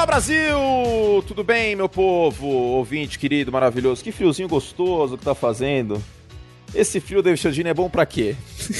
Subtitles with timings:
[0.00, 0.56] Fala Brasil!
[1.28, 2.46] Tudo bem, meu povo?
[2.46, 4.02] Ouvinte querido, maravilhoso.
[4.02, 6.02] Que friozinho gostoso que tá fazendo.
[6.74, 8.34] Esse frio, David Chodini, é bom para quê?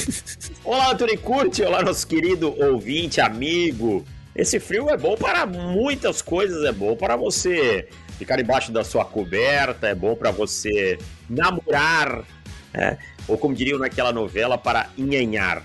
[0.64, 1.62] Olá, Antônio Curti.
[1.62, 4.02] Olá, nosso querido ouvinte, amigo.
[4.34, 6.64] Esse frio é bom para muitas coisas.
[6.64, 10.96] É bom para você ficar embaixo da sua coberta, é bom para você
[11.29, 12.24] namorar,
[12.73, 12.96] é,
[13.29, 15.62] ou como diriam naquela novela, para enhanhar.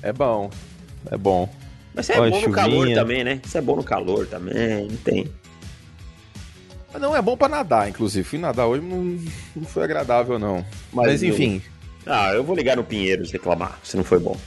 [0.00, 0.48] É bom,
[1.10, 1.65] é bom.
[1.96, 3.40] Mas isso é bom no calor também, né?
[3.42, 5.32] Isso é bom no calor também, não tem.
[6.92, 8.22] Mas não é bom para nadar, inclusive.
[8.22, 9.18] Fui nadar hoje, não,
[9.56, 10.64] não foi agradável, não.
[10.92, 11.62] Mas, Mas enfim.
[12.04, 12.12] Eu...
[12.12, 14.36] Ah, eu vou ligar no Pinheiros reclamar, se não foi bom.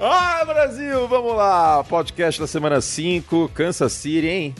[0.00, 1.84] ah, Brasil, vamos lá.
[1.84, 4.54] Podcast da semana 5, Kansas City, hein?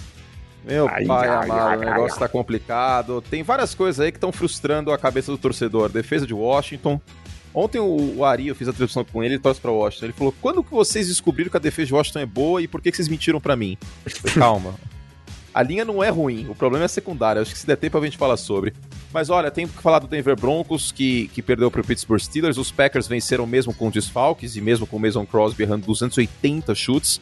[0.64, 3.20] Meu ai, pai ai, amado, ai, o negócio tá complicado.
[3.20, 5.88] Tem várias coisas aí que estão frustrando a cabeça do torcedor.
[5.88, 7.00] Defesa de Washington,
[7.54, 10.06] Ontem o, o Ari, eu fiz a transmissão com ele, ele torce pra Washington.
[10.06, 12.80] Ele falou: quando que vocês descobriram que a defesa de Washington é boa e por
[12.80, 13.76] que, que vocês mentiram para mim?
[14.06, 14.74] Falei, Calma.
[15.52, 17.42] A linha não é ruim, o problema é a secundária.
[17.42, 18.72] Acho que se der tempo a gente fala sobre.
[19.12, 22.56] Mas olha, tem que falar do Denver Broncos, que, que perdeu pro Pittsburgh Steelers.
[22.56, 27.20] Os Packers venceram mesmo com desfalques e mesmo com o Mason Crosby errando 280 chutes.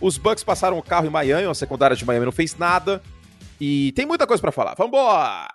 [0.00, 3.02] Os Bucks passaram o carro em Miami, a secundária de Miami não fez nada.
[3.60, 4.74] E tem muita coisa para falar.
[4.74, 5.46] Vambora!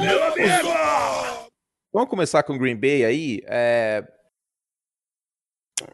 [0.00, 1.21] Meu amigo!
[1.92, 3.40] Vamos começar com Green Bay aí.
[3.44, 4.02] É...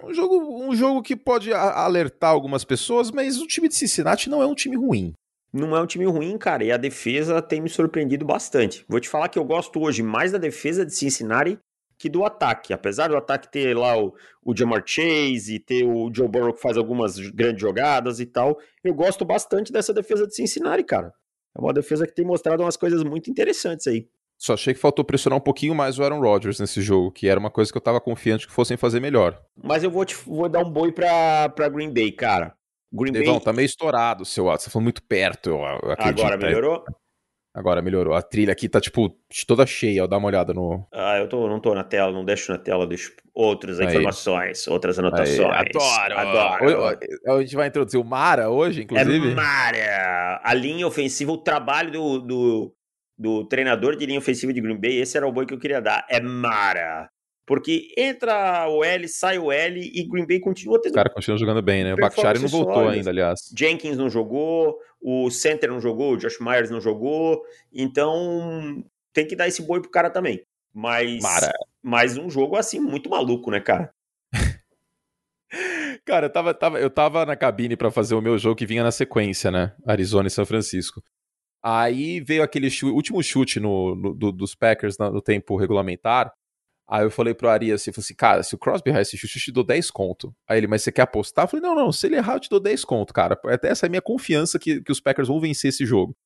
[0.04, 4.42] Um, jogo, um jogo que pode alertar algumas pessoas, mas o time de Cincinnati não
[4.42, 5.12] é um time ruim.
[5.52, 8.84] Não é um time ruim, cara, e a defesa tem me surpreendido bastante.
[8.86, 11.58] Vou te falar que eu gosto hoje mais da defesa de Cincinnati
[11.98, 12.72] que do ataque.
[12.72, 16.60] Apesar do ataque ter lá o, o Jamar Chase e ter o Joe Burrow que
[16.60, 21.12] faz algumas grandes jogadas e tal, eu gosto bastante dessa defesa de Cincinnati, cara.
[21.56, 24.08] É uma defesa que tem mostrado umas coisas muito interessantes aí.
[24.38, 27.40] Só achei que faltou pressionar um pouquinho mais o Aaron Rodgers nesse jogo, que era
[27.40, 29.36] uma coisa que eu tava confiante que fossem fazer melhor.
[29.60, 32.54] Mas eu vou, te, vou dar um boi pra, pra Green Bay, cara.
[32.92, 33.44] Green Devão, Bay...
[33.44, 34.64] tá meio estourado o seu áudio.
[34.64, 36.20] Você falou muito perto, eu acredito.
[36.20, 36.84] Agora melhorou?
[37.52, 38.14] Agora melhorou.
[38.14, 39.12] A trilha aqui tá, tipo,
[39.44, 40.06] toda cheia.
[40.06, 40.86] Dá uma olhada no.
[40.92, 43.88] Ah, eu tô, não tô na tela, não deixo na tela, deixo outras aí.
[43.88, 45.40] informações, outras anotações.
[45.40, 45.68] Aí.
[45.74, 46.16] Adoro!
[46.16, 46.98] Adoro!
[47.26, 49.32] A gente vai introduzir o Mara hoje, inclusive?
[49.32, 50.40] É Mara!
[50.44, 52.74] A linha ofensiva, o trabalho do, do,
[53.18, 55.80] do treinador de linha ofensiva de Green Bay, esse era o boi que eu queria
[55.80, 56.06] dar.
[56.08, 57.10] É Mara.
[57.44, 60.92] Porque entra o L, sai o L e Green Bay continua tendo.
[60.92, 61.94] O cara continua jogando bem, né?
[61.94, 62.98] O Bakhtiari não voltou sólidas.
[62.98, 63.40] ainda, aliás.
[63.56, 67.42] Jenkins não jogou, o Center não jogou, o Josh Myers não jogou.
[67.72, 68.84] Então
[69.14, 70.42] tem que dar esse boi pro cara também.
[70.74, 71.52] Mas, Mara.
[71.82, 73.90] mas um jogo assim muito maluco, né, cara?
[76.04, 78.82] cara, eu tava, tava, eu tava na cabine para fazer o meu jogo que vinha
[78.82, 79.74] na sequência, né?
[79.86, 81.02] Arizona e São Francisco.
[81.62, 86.32] Aí veio aquele chute, último chute no, no do, dos Packers no, no tempo regulamentar.
[86.90, 89.42] Aí eu falei pro Ari assim, assim, cara, se o Crosby errar esse chute, eu
[89.42, 90.34] te dou 10 conto.
[90.48, 91.44] Aí ele, mas você quer apostar?
[91.44, 93.38] Eu falei, não, não, se ele errar, eu te dou 10 conto, cara.
[93.44, 96.16] Até essa é a minha confiança que, que os Packers vão vencer esse jogo.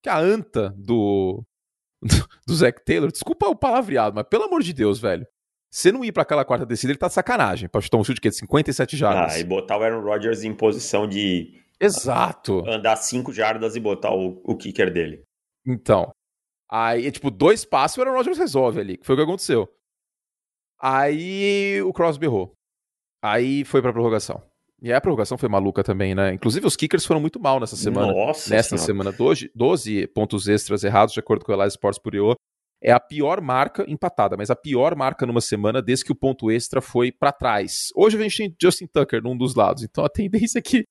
[0.00, 1.42] Que a anta do,
[2.46, 5.26] do Zac Taylor, desculpa o palavreado, mas pelo amor de Deus, velho.
[5.70, 7.66] Você não ir para aquela quarta descida, ele tá de sacanagem.
[7.66, 9.34] Pra chutar um chute que é de 57 jardas.
[9.34, 11.54] Ah, e botar o Aaron Rodgers em posição de.
[11.82, 12.62] Exato.
[12.68, 15.24] Andar 5 jardas e botar o, o kicker dele.
[15.66, 16.12] Então.
[16.70, 19.68] Aí, tipo, dois passos o Aaron Rodgers resolve ali, que foi o que aconteceu.
[20.80, 22.54] Aí o Crosby errou.
[23.22, 24.42] Aí foi pra prorrogação.
[24.80, 26.34] E a prorrogação foi maluca também, né?
[26.34, 28.12] Inclusive os kickers foram muito mal nessa semana.
[28.12, 32.34] Nossa Nessa semana, 12, 12 pontos extras errados, de acordo com o Elias Sports Bureau.
[32.82, 36.50] É a pior marca empatada, mas a pior marca numa semana desde que o ponto
[36.50, 37.90] extra foi para trás.
[37.94, 40.84] Hoje a gente tem Justin Tucker num dos lados, então a tendência é que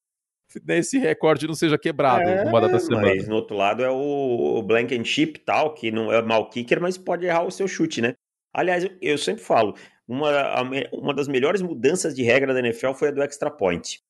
[0.70, 3.08] esse recorde não seja quebrado é, numa data semana.
[3.08, 7.26] Mas no outro lado é o Blankenship tal, que não é mal kicker, mas pode
[7.26, 8.16] errar o seu chute, né?
[8.54, 9.76] Aliás, eu sempre falo,
[10.08, 10.30] uma,
[10.92, 14.02] uma das melhores mudanças de regra da NFL foi a do extra point.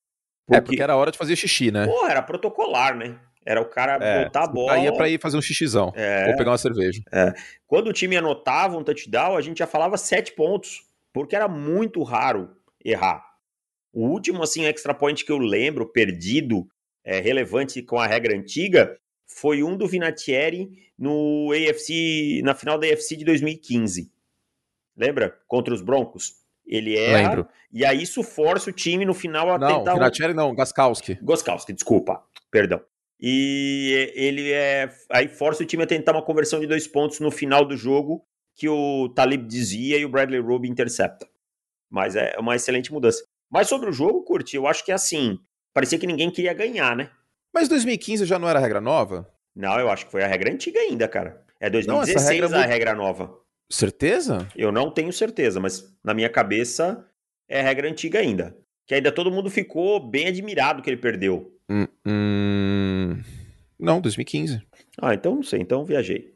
[0.47, 1.85] Porque, é, porque era hora de fazer xixi, né?
[1.85, 3.19] Pô, era protocolar, né?
[3.45, 4.77] Era o cara é, botar a bola.
[4.77, 5.92] Ia pra ir fazer um xixizão.
[5.95, 7.01] É, ou pegar uma cerveja.
[7.12, 7.33] É.
[7.66, 10.83] Quando o time anotava um touchdown, a gente já falava sete pontos.
[11.13, 12.50] Porque era muito raro
[12.83, 13.31] errar.
[13.94, 16.68] O último, assim, extra point que eu lembro, perdido,
[17.04, 18.98] é, relevante com a regra antiga,
[19.28, 24.12] foi um do Vinatieri no AFC, na final da AFC de 2015.
[24.96, 25.38] Lembra?
[25.48, 26.36] Contra os Broncos.
[26.66, 27.14] Ele é.
[27.14, 27.48] Lembro.
[27.72, 29.94] E aí isso força o time no final a não, tentar.
[29.94, 31.18] Vinatieri não, Gaskowski.
[31.22, 32.24] Gaskowski, desculpa.
[32.50, 32.82] Perdão.
[33.20, 34.90] E ele é.
[35.10, 38.26] Aí força o time a tentar uma conversão de dois pontos no final do jogo,
[38.56, 41.28] que o Talib dizia e o Bradley Roby intercepta.
[41.90, 43.24] Mas é uma excelente mudança.
[43.51, 45.38] Mas sobre o jogo, Curti, eu acho que é assim.
[45.74, 47.09] Parecia que ninguém queria ganhar, né?
[47.53, 49.30] Mas 2015 já não era a regra nova?
[49.53, 51.44] Não, eu acho que foi a regra antiga ainda, cara.
[51.59, 52.59] É 2016 não, regra...
[52.59, 53.38] a regra nova.
[53.69, 54.48] Certeza?
[54.56, 57.06] Eu não tenho certeza, mas na minha cabeça
[57.48, 58.56] é regra antiga ainda.
[58.88, 61.54] Que ainda todo mundo ficou bem admirado que ele perdeu.
[61.69, 63.21] Hum, hum...
[63.77, 64.62] Não, 2015.
[65.01, 66.33] Ah, então não sei, então viajei.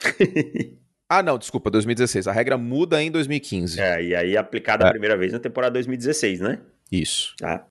[1.08, 2.28] ah, não, desculpa, 2016.
[2.28, 3.80] A regra muda em 2015.
[3.80, 4.88] É, e aí aplicada é.
[4.88, 6.60] a primeira vez na temporada 2016, né?
[6.92, 7.34] Isso.
[7.42, 7.64] Ah.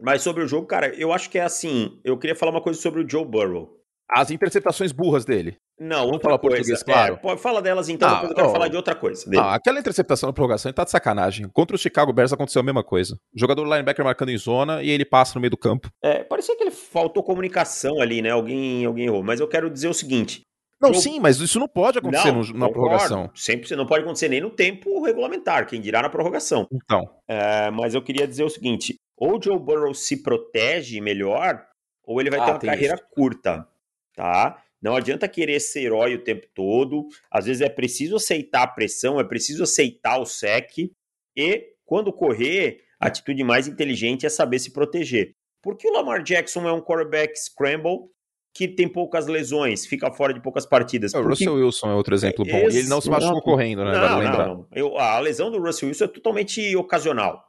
[0.00, 2.00] Mas sobre o jogo, cara, eu acho que é assim.
[2.02, 3.78] Eu queria falar uma coisa sobre o Joe Burrow.
[4.10, 5.56] As interceptações burras dele.
[5.78, 6.56] Não, Vamos falar coisa.
[6.56, 7.18] português, claro.
[7.22, 9.24] É, fala delas então, ah, depois eu quero oh, falar de outra coisa.
[9.28, 9.42] Dele.
[9.42, 11.48] Ah, aquela interceptação na prorrogação ele tá de sacanagem.
[11.48, 13.14] Contra o Chicago Bears aconteceu a mesma coisa.
[13.34, 15.88] O jogador linebacker marcando em zona e ele passa no meio do campo.
[16.02, 18.30] É, parecia que ele faltou comunicação ali, né?
[18.30, 19.22] Alguém, alguém errou.
[19.22, 20.42] Mas eu quero dizer o seguinte.
[20.82, 23.30] Não, sim, mas isso não pode acontecer não, no, na prorrogação.
[23.34, 26.66] Sempre não pode acontecer nem no tempo regulamentar, quem dirá na prorrogação.
[26.72, 27.08] Então.
[27.28, 31.64] É, mas eu queria dizer o seguinte: ou o Joe Burrow se protege melhor,
[32.04, 33.04] ou ele vai ah, ter uma carreira isso.
[33.12, 33.66] curta,
[34.14, 34.60] tá?
[34.82, 37.06] Não adianta querer ser herói o tempo todo.
[37.30, 40.90] Às vezes é preciso aceitar a pressão, é preciso aceitar o sec.
[41.36, 45.36] E quando correr, a atitude mais inteligente é saber se proteger.
[45.62, 48.10] Porque o Lamar Jackson é um quarterback scramble
[48.54, 51.14] que tem poucas lesões, fica fora de poucas partidas.
[51.14, 51.30] O Porque...
[51.30, 52.68] Russell Wilson é outro exemplo bom.
[52.70, 53.92] E ele não se machucou correndo, né?
[53.92, 54.66] Não, vale não, não.
[54.72, 57.44] Eu, a lesão do Russell Wilson é totalmente ocasional.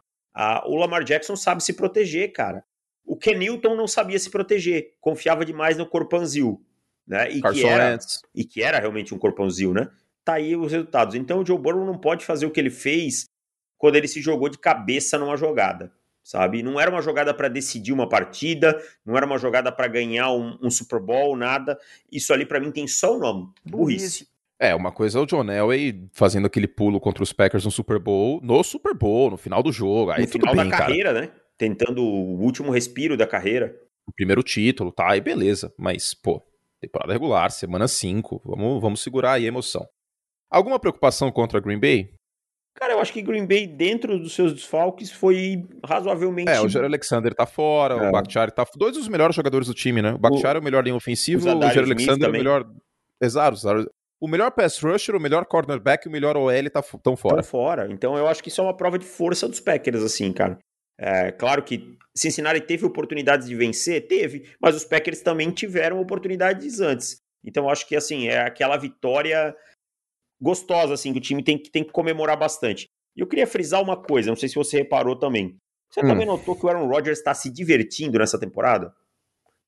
[0.66, 2.64] o Lamar Jackson sabe se proteger, cara.
[3.06, 6.62] O Kenilton não sabia se proteger, confiava demais no Corpanzil
[7.08, 7.32] né?
[7.32, 8.00] E que, era,
[8.34, 9.90] e que era realmente um corpãozinho, né?
[10.24, 11.16] Tá aí os resultados.
[11.16, 13.26] Então o Joe Burrow não pode fazer o que ele fez
[13.78, 15.92] quando ele se jogou de cabeça numa jogada,
[16.24, 16.64] sabe?
[16.64, 20.58] Não era uma jogada para decidir uma partida, não era uma jogada para ganhar um,
[20.62, 21.78] um, Super Bowl, nada.
[22.12, 24.28] Isso ali para mim tem só o nome, burrice.
[24.60, 28.00] É, uma coisa é o John Elway fazendo aquele pulo contra os Packers no Super
[28.00, 30.12] Bowl, no Super Bowl, no final do jogo.
[30.12, 31.26] Aí no final bem, da carreira, cara.
[31.26, 31.32] né?
[31.58, 33.76] Tentando o último respiro da carreira.
[34.08, 35.74] O primeiro título, tá, aí beleza.
[35.78, 36.42] Mas, pô,
[36.84, 38.42] Temporada regular, semana 5.
[38.44, 39.88] Vamos, vamos segurar aí a emoção.
[40.50, 42.14] Alguma preocupação contra Green Bay?
[42.76, 46.50] Cara, eu acho que Green Bay, dentro dos seus desfalques, foi razoavelmente.
[46.50, 48.10] É, o Jair Alexander tá fora, é.
[48.10, 48.66] o Bakhtiari tá.
[48.76, 50.14] Dois dos melhores jogadores do time, né?
[50.14, 50.60] O Bakhtiari o...
[50.60, 52.66] é o melhor linha ofensivo, o, o Jair Alexander é o melhor.
[53.22, 53.58] Exato,
[54.24, 57.36] o melhor pass rusher, o melhor cornerback e o melhor OL tá, tão fora.
[57.36, 57.92] Tão fora.
[57.92, 60.58] Então eu acho que isso é uma prova de força dos Packers, assim, cara.
[60.98, 64.08] É, claro que Cincinnati teve oportunidades de vencer?
[64.08, 67.18] Teve, mas os Packers também tiveram oportunidades antes.
[67.46, 69.54] Então acho que assim, é aquela vitória
[70.44, 72.90] gostosa assim que o time tem que, tem que comemorar bastante.
[73.16, 75.56] E eu queria frisar uma coisa, não sei se você reparou também.
[75.90, 76.08] Você hum.
[76.08, 78.94] também notou que o Aaron Rodgers está se divertindo nessa temporada?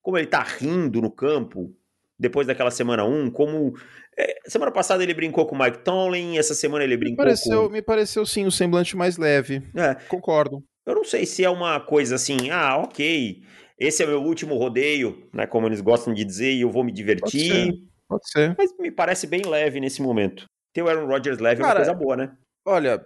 [0.01, 1.73] Como ele está rindo no campo
[2.17, 3.73] depois daquela semana 1, como
[4.17, 7.63] é, semana passada ele brincou com o Mike Tomlin, essa semana ele brincou me pareceu,
[7.63, 7.69] com...
[7.69, 9.61] Me pareceu sim o semblante mais leve.
[9.75, 9.95] É.
[10.07, 10.63] Concordo.
[10.85, 13.41] Eu não sei se é uma coisa assim, ah, ok,
[13.77, 15.45] esse é o meu último rodeio, né?
[15.45, 17.51] Como eles gostam de dizer, e eu vou me divertir.
[17.51, 17.95] Pode ser.
[18.07, 18.55] Pode ser.
[18.57, 20.45] Mas me parece bem leve nesse momento.
[20.75, 22.37] Ter o Aaron Rodgers leve Cara, é uma coisa boa, né?
[22.67, 23.05] Olha,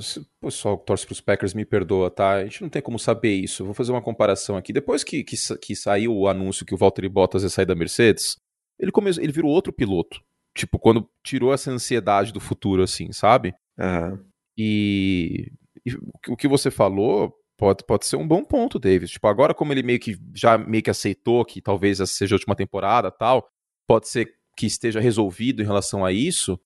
[0.00, 2.32] se o pessoal que torce pros Packers me perdoa, tá?
[2.32, 3.64] A gente não tem como saber isso.
[3.64, 4.72] vou fazer uma comparação aqui.
[4.72, 8.36] Depois que, que, que saiu o anúncio que o Valtteri Bottas ia sair da Mercedes,
[8.78, 10.20] ele, começou, ele virou outro piloto.
[10.56, 13.54] Tipo, quando tirou essa ansiedade do futuro, assim, sabe?
[13.78, 14.18] Uhum.
[14.58, 15.52] E
[15.86, 15.94] e
[16.28, 19.10] o que você falou pode, pode ser um bom ponto, Davis.
[19.10, 22.38] Tipo, agora como ele meio que já meio que aceitou que talvez essa seja a
[22.38, 23.46] última temporada tal,
[23.86, 26.58] pode ser que esteja resolvido em relação a isso.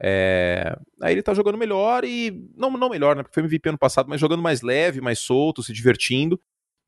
[0.00, 0.76] É...
[1.00, 2.48] Aí ele tá jogando melhor e.
[2.56, 3.22] Não, não melhor, né?
[3.22, 6.40] Porque foi MVP ano passado, mas jogando mais leve, mais solto, se divertindo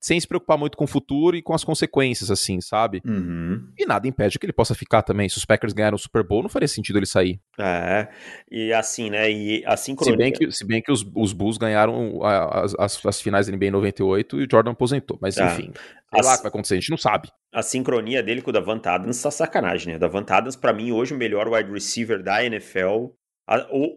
[0.06, 3.02] sem se preocupar muito com o futuro e com as consequências, assim, sabe?
[3.04, 3.68] Uhum.
[3.76, 5.28] E nada impede que ele possa ficar também.
[5.28, 7.40] Se os Packers ganharam o Super Bowl, não faria sentido ele sair.
[7.58, 8.06] É,
[8.48, 9.28] e assim, né?
[9.28, 10.12] E a sincronia...
[10.12, 13.56] Se bem que, se bem que os, os Bulls ganharam as, as, as, finais da
[13.56, 15.18] NBA em 98 e o Jordan aposentou.
[15.20, 15.44] Mas é.
[15.44, 17.28] enfim, sei lá o que vai acontecer, a gente não sabe.
[17.52, 19.98] A sincronia dele com o Davant Adams tá sacanagem, né?
[19.98, 23.08] Davant Adams, pra mim, hoje o melhor wide receiver da NFL.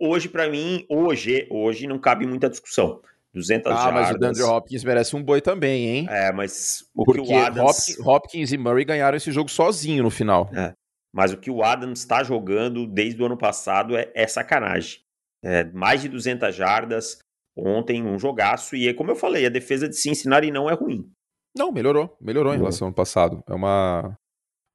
[0.02, 3.00] Hoje, para mim, hoje, hoje não cabe muita discussão.
[3.40, 3.94] 200 ah, jardas.
[3.94, 6.08] mas o DeAndre Hopkins merece um boi também, hein?
[6.10, 7.98] É, mas o Porque que o Adams...
[8.00, 10.50] Hopkins e Murray ganharam esse jogo sozinho no final.
[10.56, 10.74] É.
[11.14, 15.00] Mas o que o Adams está jogando desde o ano passado é, é sacanagem.
[15.44, 17.20] É, mais de 200 jardas
[17.58, 18.76] ontem, um jogaço.
[18.76, 21.10] E é como eu falei, a defesa de Cincinnati não é ruim.
[21.58, 22.16] Não, melhorou.
[22.22, 23.44] Melhorou em relação ao ano passado.
[23.48, 24.18] É uma,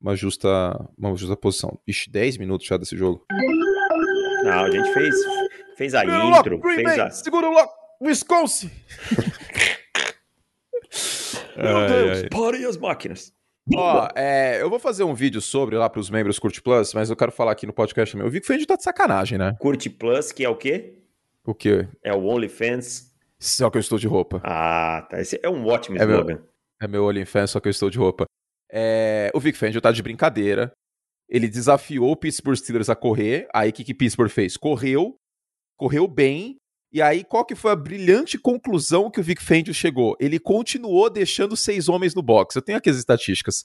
[0.00, 0.49] uma, justa,
[0.99, 1.78] uma justa posição.
[1.87, 3.25] Ixi, 10 minutos já desse jogo.
[4.44, 5.14] Não, a gente fez,
[5.76, 6.61] fez a intro.
[6.61, 7.11] fez a...
[7.11, 7.84] Segura o lock.
[8.04, 8.70] Wisconsin!
[11.56, 12.28] Meu ai, Deus, ai.
[12.28, 13.32] parem as máquinas.
[13.75, 17.16] Ó, é, eu vou fazer um vídeo sobre lá pros membros Curte Plus, mas eu
[17.16, 18.26] quero falar aqui no podcast também.
[18.26, 19.56] Eu vi que o Fendi tá de sacanagem, né?
[19.58, 20.99] Curte Plus, que é o quê?
[21.46, 21.88] O quê?
[22.02, 23.14] É o OnlyFans.
[23.38, 24.42] Só que eu estou de roupa.
[24.44, 25.20] Ah, tá.
[25.20, 26.34] Esse é um ótimo é slogan.
[26.34, 26.49] Meu,
[26.82, 28.26] é meu OnlyFans, só que eu estou de roupa.
[28.70, 30.73] É, o Vic Fangio tá de brincadeira.
[31.26, 33.49] Ele desafiou o Pittsburgh Steelers a correr.
[33.54, 34.58] Aí o que, que Pittsburgh fez?
[34.58, 35.16] Correu,
[35.78, 36.56] correu bem,
[36.95, 40.17] E aí, qual que foi a brilhante conclusão que o Vic Fangio chegou?
[40.21, 42.55] Ele continuou deixando seis homens no box.
[42.55, 43.65] Eu tenho aqui as estatísticas.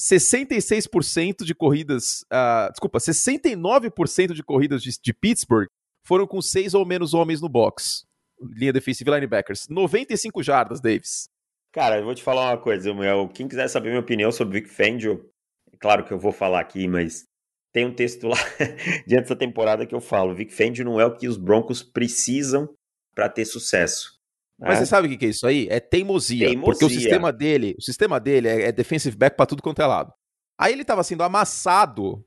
[0.00, 5.68] 66% de corridas, uh, desculpa, 69% de corridas de, de, Pittsburgh
[6.02, 8.06] foram com seis ou menos homens no box.
[8.40, 9.68] Linha defensiva linebackers.
[9.68, 11.28] 95 jardas, Davis.
[11.72, 13.28] Cara, eu vou te falar uma coisa, meu.
[13.28, 15.30] Quem quiser saber minha opinião sobre Vic Fangio,
[15.70, 17.26] é claro que eu vou falar aqui, mas
[17.76, 18.38] tem um texto lá
[19.06, 22.66] diante dessa temporada que eu falo: Vic Fangio não é o que os Broncos precisam
[23.14, 24.16] para ter sucesso.
[24.58, 24.76] Mas né?
[24.76, 25.68] você sabe o que é isso aí?
[25.68, 26.72] É teimosia, teimosia.
[26.72, 29.86] Porque o sistema dele, o sistema dele é, é defensive back para tudo quanto é
[29.86, 30.10] lado.
[30.58, 32.24] Aí ele estava sendo amassado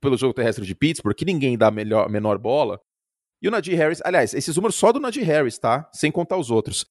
[0.00, 2.80] pelo jogo terrestre de Pittsburgh, que ninguém dá melhor, menor bola.
[3.42, 5.90] E o Najee Harris, aliás, esses números só do Najee Harris, tá?
[5.92, 6.86] Sem contar os outros.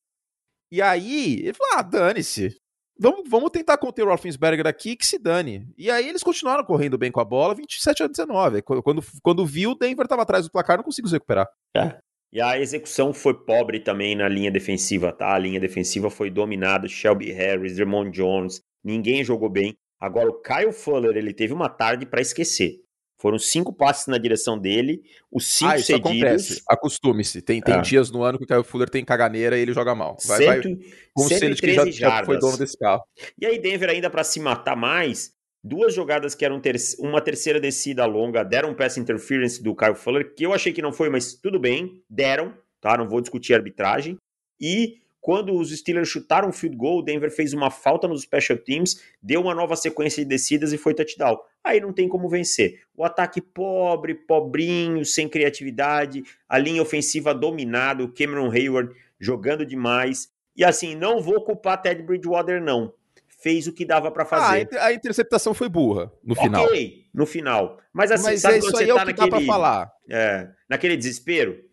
[0.69, 2.53] E aí, ele falou: ah, dane-se.
[2.99, 5.67] Vamos, vamos tentar conter o Roethlisberger aqui, que se dane.
[5.77, 8.61] E aí eles continuaram correndo bem com a bola, 27 a 19.
[8.61, 11.47] Quando, quando viu, o Denver estava atrás do placar, não conseguiu se recuperar.
[11.75, 11.97] É.
[12.31, 15.33] E a execução foi pobre também na linha defensiva, tá?
[15.33, 19.75] A linha defensiva foi dominada, Shelby Harris, Dermond Jones, ninguém jogou bem.
[19.99, 22.82] Agora o Kyle Fuller, ele teve uma tarde para esquecer.
[23.23, 25.01] Foram cinco passes na direção dele,
[25.31, 26.11] os cinco ah, isso cedidos.
[26.11, 26.63] Acontece.
[26.67, 27.41] Acostume-se.
[27.41, 27.81] Tem, tem é.
[27.81, 30.17] dias no ano que o Kyle Fuller tem caganeira e ele joga mal.
[30.25, 30.77] Vai, Cento, vai,
[31.13, 33.01] como se ele já, já foi dono desse carro.
[33.39, 35.31] E aí, Denver, ainda para se matar mais,
[35.63, 39.95] duas jogadas que eram ter uma terceira descida longa, deram um pass interference do Kyle
[39.95, 42.97] Fuller, que eu achei que não foi, mas tudo bem, deram, tá?
[42.97, 44.17] Não vou discutir a arbitragem.
[44.59, 48.57] E quando os Steelers chutaram o field goal, o Denver fez uma falta nos special
[48.57, 51.39] teams, deu uma nova sequência de descidas e foi touchdown.
[51.63, 52.81] Aí não tem como vencer.
[52.93, 60.27] O ataque pobre, pobrinho, sem criatividade, a linha ofensiva dominada, o Cameron Hayward jogando demais.
[60.57, 62.93] E assim, não vou culpar Ted Bridgewater, não.
[63.41, 64.67] Fez o que dava para fazer.
[64.73, 66.65] Ah, a interceptação foi burra no final.
[66.65, 67.79] Ok, no final.
[67.93, 69.45] Mas assim, Mas sabe é, quando você é tá naquele.
[69.45, 69.89] falar.
[70.09, 71.63] É, naquele desespero?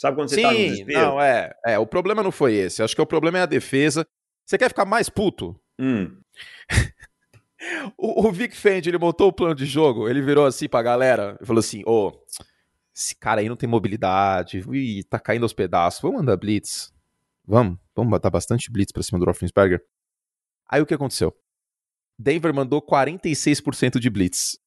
[0.00, 0.98] Sabe quando você Sim, tá no desespero?
[0.98, 1.78] Não, é, é.
[1.78, 2.82] O problema não foi esse.
[2.82, 4.06] Acho que o problema é a defesa.
[4.46, 5.54] Você quer ficar mais puto?
[5.78, 6.18] Hum.
[7.98, 11.36] o, o, Vic Fendi, ele montou o plano de jogo, ele virou assim pra galera
[11.38, 12.24] e falou assim: ô, oh,
[12.96, 16.90] esse cara aí não tem mobilidade, ui, tá caindo aos pedaços, vamos mandar blitz.
[17.46, 19.84] Vamos, vamos botar bastante blitz pra cima do Roethlisberger.
[20.66, 21.36] Aí o que aconteceu?
[22.18, 24.58] Denver mandou 46% de blitz.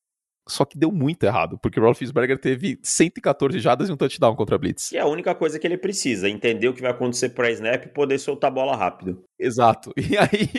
[0.48, 4.56] Só que deu muito errado, porque o Roethlisberger teve 114 jadas e um touchdown contra
[4.56, 4.92] a Blitz.
[4.92, 7.86] E é a única coisa que ele precisa, entender o que vai acontecer para snap
[7.86, 9.24] e poder soltar a bola rápido.
[9.40, 9.92] Exato.
[10.04, 10.50] E aí,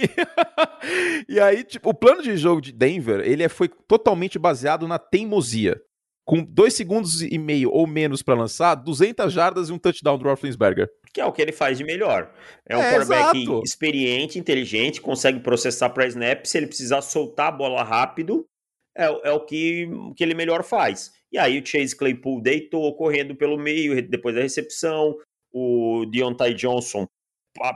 [1.28, 4.98] e aí tipo, o plano de jogo de Denver, ele é, foi totalmente baseado na
[4.98, 5.80] teimosia.
[6.26, 10.24] Com dois segundos e meio ou menos para lançar, 200 jardas e um touchdown do
[10.24, 10.88] Roethlisberger.
[11.12, 12.32] Que é o que ele faz de melhor.
[12.66, 13.60] É um é, quarterback exato.
[13.62, 16.46] experiente, inteligente, consegue processar para snap.
[16.46, 18.46] Se ele precisar soltar a bola rápido,
[18.96, 21.12] é, é o que, que ele melhor faz.
[21.32, 25.16] E aí o Chase Claypool deitou, correndo pelo meio, depois da recepção,
[25.52, 27.06] o Deontay Johnson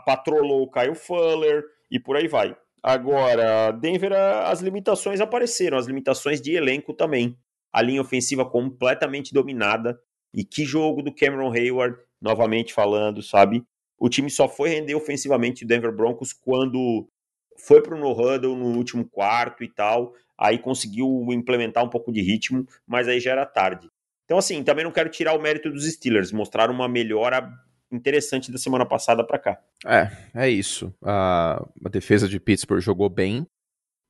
[0.04, 2.56] patrolou o Kyle Fuller e por aí vai.
[2.82, 7.36] Agora, Denver, as limitações apareceram, as limitações de elenco também.
[7.72, 9.98] A linha ofensiva completamente dominada.
[10.32, 13.64] E que jogo do Cameron Hayward, novamente falando, sabe?
[13.98, 17.08] O time só foi render ofensivamente o Denver Broncos quando
[17.56, 22.22] foi para o no-huddle no último quarto e tal aí conseguiu implementar um pouco de
[22.22, 23.90] ritmo, mas aí já era tarde.
[24.24, 27.50] Então, assim, também não quero tirar o mérito dos Steelers, mostrar uma melhora
[27.90, 29.58] interessante da semana passada para cá.
[29.86, 30.94] É, é isso.
[31.02, 33.46] A, a, defesa de Pittsburgh jogou bem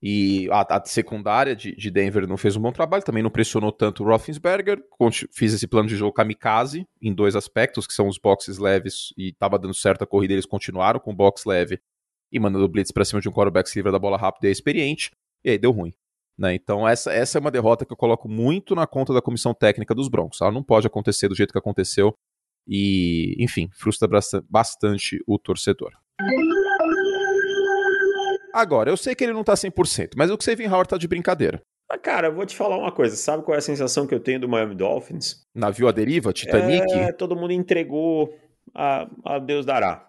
[0.03, 3.71] e a, a secundária de, de, Denver não fez um bom trabalho, também não pressionou
[3.71, 4.83] tanto o Roethlisberger.
[5.33, 9.29] Fiz esse plano de jogo kamikaze em dois aspectos, que são os boxes leves e
[9.29, 11.81] estava dando certo a corrida, eles continuaram com o box leve
[12.31, 14.51] e mandando blitz para cima de um quarterback que se livra da bola rápida e
[14.51, 15.13] experiente,
[15.45, 15.95] e aí deu ruim.
[16.39, 16.55] Né?
[16.55, 19.95] Então, essa, essa é uma derrota que eu coloco muito na conta da comissão técnica
[19.95, 20.41] dos Broncos.
[20.41, 22.15] Ela não pode acontecer do jeito que aconteceu.
[22.67, 24.09] E, enfim, frustra
[24.49, 25.91] bastante o torcedor.
[28.53, 31.61] Agora, eu sei que ele não tá 100%, mas o Xavier Howard tá de brincadeira.
[31.91, 33.17] Mas, cara, eu vou te falar uma coisa.
[33.17, 35.41] Sabe qual é a sensação que eu tenho do Miami Dolphins?
[35.55, 36.33] Navio à deriva?
[36.33, 36.93] Titanic?
[36.93, 38.39] É, todo mundo entregou
[38.75, 40.07] a, a Deus dará,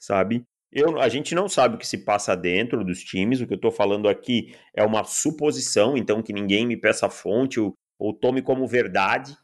[0.00, 0.42] sabe?
[0.72, 3.40] Eu, a gente não sabe o que se passa dentro dos times.
[3.40, 7.58] O que eu estou falando aqui é uma suposição, então que ninguém me peça fonte
[7.58, 9.36] ou, ou tome como verdade,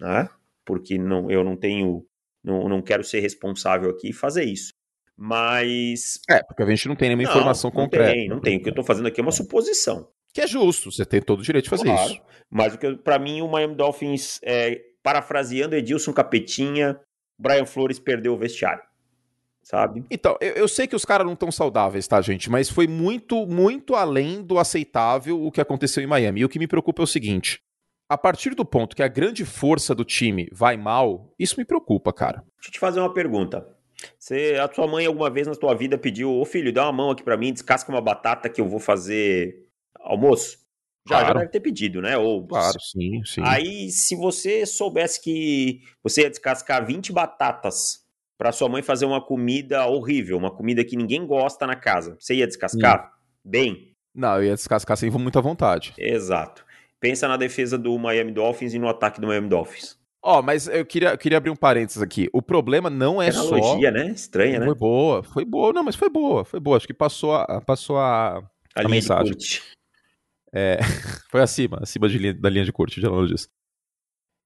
[0.00, 0.28] né?
[0.64, 2.04] Porque não, eu não tenho,
[2.42, 4.72] não, não quero ser responsável aqui e fazer isso.
[5.16, 6.20] Mas.
[6.28, 8.12] É, porque a gente não tem nenhuma não, informação não concreta.
[8.12, 8.56] Tem, não tem.
[8.56, 10.08] O que eu estou fazendo aqui é uma suposição.
[10.34, 12.22] Que é justo, você tem todo o direito de fazer claro, isso.
[12.50, 16.98] Mas para mim, o Miami Dolphins, é, parafraseando Edilson Capetinha,
[17.38, 18.82] Brian Flores perdeu o vestiário
[19.62, 20.04] sabe?
[20.10, 22.50] Então, eu, eu sei que os caras não estão saudáveis, tá, gente?
[22.50, 26.40] Mas foi muito, muito além do aceitável o que aconteceu em Miami.
[26.40, 27.60] E o que me preocupa é o seguinte:
[28.08, 32.12] a partir do ponto que a grande força do time vai mal, isso me preocupa,
[32.12, 32.44] cara.
[32.56, 33.66] Deixa eu te fazer uma pergunta.
[34.18, 37.10] Você, a tua mãe alguma vez na tua vida pediu, ô filho, dá uma mão
[37.10, 39.66] aqui para mim, descasca uma batata que eu vou fazer
[40.00, 40.58] almoço?
[41.08, 41.26] Já, claro.
[41.26, 42.16] já deve ter pedido, né?
[42.16, 43.40] Ou, claro, sim, sim.
[43.44, 48.01] Aí, se você soubesse que você ia descascar 20 batatas
[48.42, 52.34] para sua mãe fazer uma comida horrível, uma comida que ninguém gosta na casa, você
[52.34, 53.12] ia descascar?
[53.46, 53.50] Hum.
[53.50, 53.94] Bem?
[54.12, 55.94] Não, eu ia descascar sem muita vontade.
[55.96, 56.64] Exato.
[56.98, 59.96] Pensa na defesa do Miami Dolphins e no ataque do Miami Dolphins.
[60.20, 62.28] Ó, oh, mas eu queria, eu queria abrir um parênteses aqui.
[62.32, 63.54] O problema não é só.
[63.54, 64.08] Analogia, né?
[64.08, 64.66] Estranha, né?
[64.66, 65.72] Foi boa, foi boa.
[65.72, 66.76] Não, mas foi boa, foi boa.
[66.76, 68.38] Acho que passou a, passou a,
[68.74, 69.36] a, a mensagem.
[70.52, 70.78] É,
[71.30, 73.48] foi acima, acima de, da linha de corte de analogias.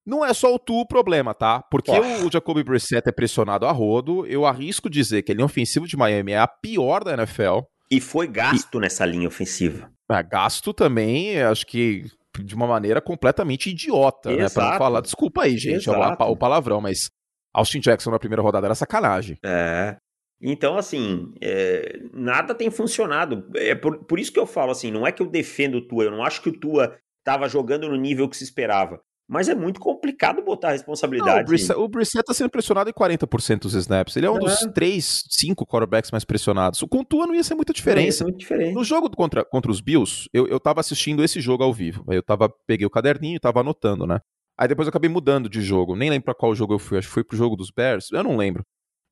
[0.07, 1.63] Não é só o Tu o problema, tá?
[1.71, 2.27] Porque oh.
[2.27, 4.25] o Jacoby Brissett é pressionado a rodo.
[4.27, 7.63] Eu arrisco dizer que a linha ofensiva de Miami é a pior da NFL.
[7.91, 8.81] E foi gasto e...
[8.81, 9.91] nessa linha ofensiva.
[10.11, 12.05] É, gasto também, acho que
[12.39, 14.43] de uma maneira completamente idiota, Exato.
[14.43, 14.49] né?
[14.51, 17.11] Pra não falar, desculpa aí, gente, é o, o palavrão, mas
[17.53, 19.39] Austin Jackson na primeira rodada era sacanagem.
[19.45, 19.97] É.
[20.41, 23.49] Então, assim, é, nada tem funcionado.
[23.55, 26.05] É por, por isso que eu falo assim, não é que eu defendo o Tua,
[26.05, 29.01] eu não acho que o Tua estava jogando no nível que se esperava.
[29.29, 31.51] Mas é muito complicado botar a responsabilidade.
[31.69, 34.17] Não, o Brissett está sendo pressionado em 40% dos snaps.
[34.17, 34.41] Ele é um é.
[34.41, 36.81] dos 3, 5 quarterbacks mais pressionados.
[36.81, 38.01] O Contua não ia ser muita diferença.
[38.01, 38.75] Não, ia ser muito diferente.
[38.75, 42.05] No jogo contra, contra os Bills, eu, eu tava assistindo esse jogo ao vivo.
[42.09, 44.21] Aí eu tava, peguei o caderninho e tava anotando, né?
[44.57, 45.97] Aí depois eu acabei mudando de jogo.
[45.97, 46.97] Nem lembro pra qual jogo eu fui.
[46.97, 48.13] Acho que foi pro jogo dos Bears.
[48.13, 48.65] Eu não lembro.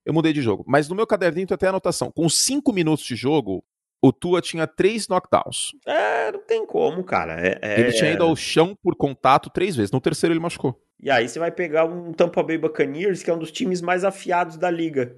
[0.07, 0.65] Eu mudei de jogo.
[0.67, 2.13] Mas no meu caderninho tem até a anotação.
[2.15, 3.65] Com 5 minutos de jogo,
[4.07, 5.73] o Tua tinha três knockdowns.
[5.87, 7.41] É, não tem como, cara.
[7.41, 7.81] É, é...
[7.81, 9.91] Ele tinha ido ao chão por contato três vezes.
[9.91, 10.79] No terceiro ele machucou.
[11.01, 14.05] E aí você vai pegar um Tampa Bay Buccaneers, que é um dos times mais
[14.05, 15.17] afiados da liga.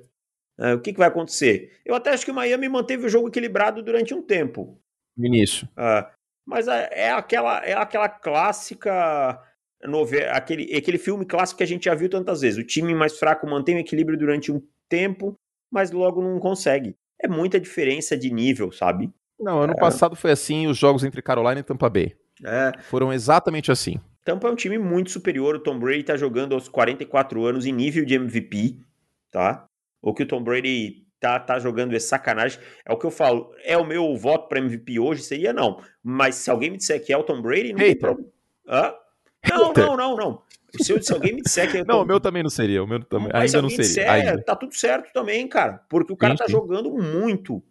[0.58, 1.80] É, o que, que vai acontecer?
[1.84, 4.80] Eu até acho que o Miami manteve o jogo equilibrado durante um tempo.
[5.16, 5.68] No início.
[5.76, 6.06] É,
[6.46, 9.42] mas é, é, aquela, é aquela clássica
[9.82, 12.58] novela, aquele, aquele filme clássico que a gente já viu tantas vezes.
[12.58, 15.34] O time mais fraco mantém o equilíbrio durante um tempo,
[15.72, 19.10] mas logo não consegue é muita diferença de nível, sabe?
[19.38, 19.76] Não, ano é...
[19.76, 22.14] passado foi assim os jogos entre Carolina e Tampa Bay.
[22.44, 22.72] É.
[22.82, 23.98] Foram exatamente assim.
[24.24, 25.54] Tampa é um time muito superior.
[25.54, 28.78] O Tom Brady tá jogando aos 44 anos em nível de MVP,
[29.30, 29.66] tá?
[30.02, 32.60] O que o Tom Brady tá, tá jogando é sacanagem.
[32.84, 33.52] É o que eu falo.
[33.64, 35.22] É o meu voto para MVP hoje?
[35.22, 35.80] Seria não.
[36.02, 38.28] Mas se alguém me disser que é o Tom Brady, não tem problema.
[38.68, 38.92] Hã?
[39.48, 40.42] Não, não, não, não.
[40.82, 41.78] Se, se, alguém me disser que.
[41.78, 41.92] Eu tô...
[41.92, 42.82] Não, o meu também não seria.
[42.82, 43.30] O meu também.
[43.32, 43.84] Mas ainda não seria.
[43.84, 44.42] Disser, ainda.
[44.42, 45.80] Tá tudo certo também, cara.
[45.88, 46.52] Porque o cara sim, tá sim.
[46.52, 47.62] jogando muito.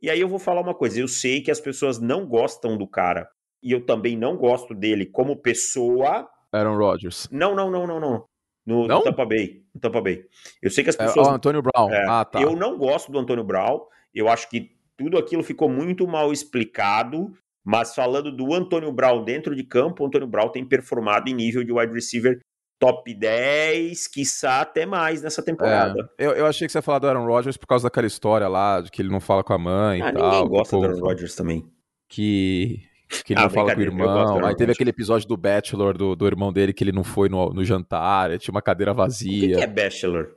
[0.00, 1.00] E aí eu vou falar uma coisa.
[1.00, 3.28] Eu sei que as pessoas não gostam do cara.
[3.62, 6.28] E eu também não gosto dele como pessoa.
[6.52, 7.28] Aaron Rodgers.
[7.30, 8.24] Não, não, não, não, não.
[8.66, 8.98] No, não?
[8.98, 9.62] no Tampa Bay.
[9.74, 10.24] No Tampa Bay.
[10.60, 11.28] Eu sei que as pessoas.
[11.28, 11.90] É, oh, Antônio Brown.
[11.90, 12.40] É, ah, tá.
[12.40, 13.80] Eu não gosto do Antônio Brown.
[14.14, 17.32] Eu acho que tudo aquilo ficou muito mal explicado.
[17.66, 21.64] Mas falando do Antônio Brown dentro de campo, o Antônio Brown tem performado em nível
[21.64, 22.38] de wide receiver
[22.78, 26.08] top 10, quiçá até mais nessa temporada.
[26.16, 28.46] É, eu, eu achei que você ia falar do Aaron Rodgers por causa daquela história
[28.46, 30.30] lá, de que ele não fala com a mãe ah, e tal.
[30.30, 31.66] Ninguém gosta do Aaron Rodgers também.
[32.08, 32.82] Que,
[33.24, 34.46] que ele ah, não fala com o irmão.
[34.46, 37.50] Aí teve aquele episódio do Bachelor, do, do irmão dele, que ele não foi no,
[37.50, 39.48] no jantar, tinha uma cadeira vazia.
[39.48, 40.28] O que, que é Bachelor?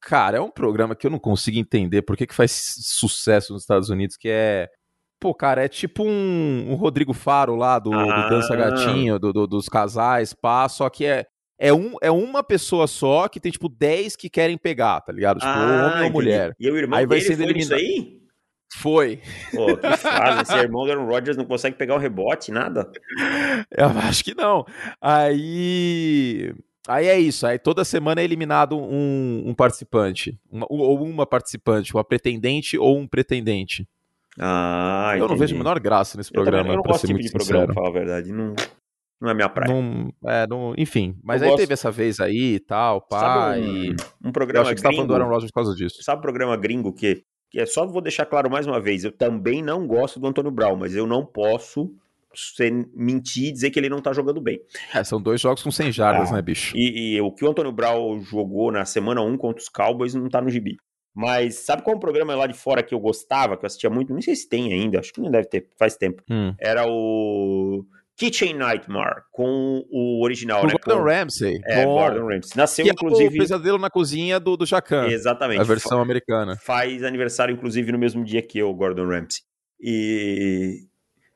[0.00, 3.62] Cara, é um programa que eu não consigo entender por que, que faz sucesso nos
[3.62, 4.70] Estados Unidos, que é
[5.20, 8.22] Pô, cara, é tipo um, um Rodrigo Faro lá do, ah.
[8.22, 11.26] do Dança Gatinho, do, do, dos casais, pá, só que é,
[11.58, 15.40] é, um, é uma pessoa só que tem, tipo, 10 que querem pegar, tá ligado?
[15.40, 16.54] Tipo, ah, homem ou mulher.
[16.58, 17.74] E o irmão aí vai ser eliminado.
[17.74, 18.18] aí?
[18.74, 19.20] Foi.
[19.52, 20.42] Pô, que fase.
[20.42, 22.90] Esse irmão do Aaron Rodgers não consegue pegar o rebote, nada?
[23.76, 24.64] Eu acho que não.
[25.00, 26.54] Aí.
[26.86, 27.46] Aí é isso.
[27.46, 30.38] Aí toda semana é eliminado um, um participante.
[30.50, 33.86] Uma, ou uma participante, uma pretendente ou um pretendente.
[34.38, 36.68] Ah, eu não vejo a menor graça nesse programa.
[36.68, 38.32] Eu, eu não gosto tipo de programa, pra falar a verdade.
[38.32, 38.54] Não,
[39.20, 39.72] não é minha praia.
[39.72, 41.60] Não, é, não, enfim, mas eu aí gosto...
[41.60, 43.20] teve essa vez aí e tal, pá.
[43.20, 43.90] Sabe
[44.24, 45.02] um, um programa eu acho que gringo.
[45.02, 46.02] Você tá falando do por causa disso.
[46.02, 49.04] Sabe o programa gringo que, que é só vou deixar claro mais uma vez.
[49.04, 51.92] Eu também não gosto do Antônio Brown, mas eu não posso
[52.34, 54.60] ser, mentir e dizer que ele não tá jogando bem.
[54.94, 56.76] É, são dois jogos com 100 jardas, ah, né, bicho?
[56.76, 60.28] E, e, o que o Antônio Brown jogou na semana 1 contra os Cowboys não
[60.28, 60.76] tá no gibi.
[61.14, 63.90] Mas sabe qual é um programa lá de fora que eu gostava, que eu assistia
[63.90, 64.12] muito?
[64.12, 66.22] Nem sei se tem ainda, acho que não deve ter, faz tempo.
[66.30, 66.54] Hum.
[66.60, 67.84] Era o
[68.16, 70.74] Kitchen Nightmare, com o original, com né?
[70.74, 71.08] Gordon com...
[71.08, 71.60] Ramsay.
[71.64, 71.92] É, com...
[71.92, 72.52] Gordon Ramsay.
[72.56, 73.34] Nasceu, que inclusive...
[73.36, 75.08] É o Pesadelo na Cozinha do, do Jacan.
[75.08, 75.60] Exatamente.
[75.60, 76.56] A versão americana.
[76.56, 79.42] Faz aniversário, inclusive, no mesmo dia que eu, Gordon Ramsay.
[79.80, 80.86] E...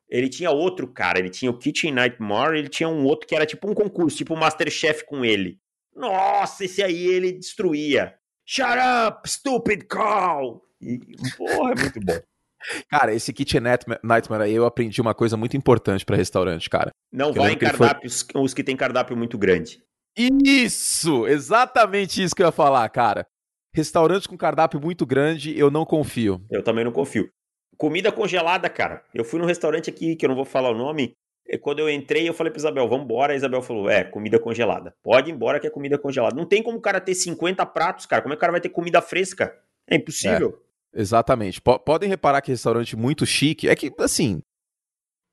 [0.08, 3.46] Ele tinha outro cara, ele tinha o Kitchen Nightmare, ele tinha um outro que era
[3.46, 5.58] tipo um concurso, tipo o Masterchef com ele.
[5.96, 8.14] Nossa, esse aí ele destruía.
[8.46, 10.62] Shut up, stupid cow!
[10.80, 10.98] E,
[11.36, 12.18] porra, é muito bom.
[12.88, 13.62] Cara, esse Kitchen
[14.02, 16.90] Nightmare aí eu aprendi uma coisa muito importante para restaurante, cara.
[17.12, 18.40] Não vai em cardápios, foi...
[18.40, 19.82] os que tem cardápio muito grande.
[20.16, 21.26] Isso!
[21.26, 23.26] Exatamente isso que eu ia falar, cara.
[23.74, 26.44] Restaurante com cardápio muito grande, eu não confio.
[26.50, 27.28] Eu também não confio.
[27.76, 29.02] Comida congelada, cara.
[29.14, 31.14] Eu fui num restaurante aqui, que eu não vou falar o nome.
[31.52, 33.34] E quando eu entrei, eu falei pra Isabel, vamos embora.
[33.34, 34.94] A Isabel falou, é, comida congelada.
[35.02, 36.34] Pode ir embora que é comida congelada.
[36.34, 38.22] Não tem como o cara ter 50 pratos, cara.
[38.22, 39.54] Como é que o cara vai ter comida fresca?
[39.86, 40.58] É impossível.
[40.94, 41.60] É, exatamente.
[41.60, 43.68] P podem reparar que restaurante muito chique.
[43.68, 44.40] É que, assim,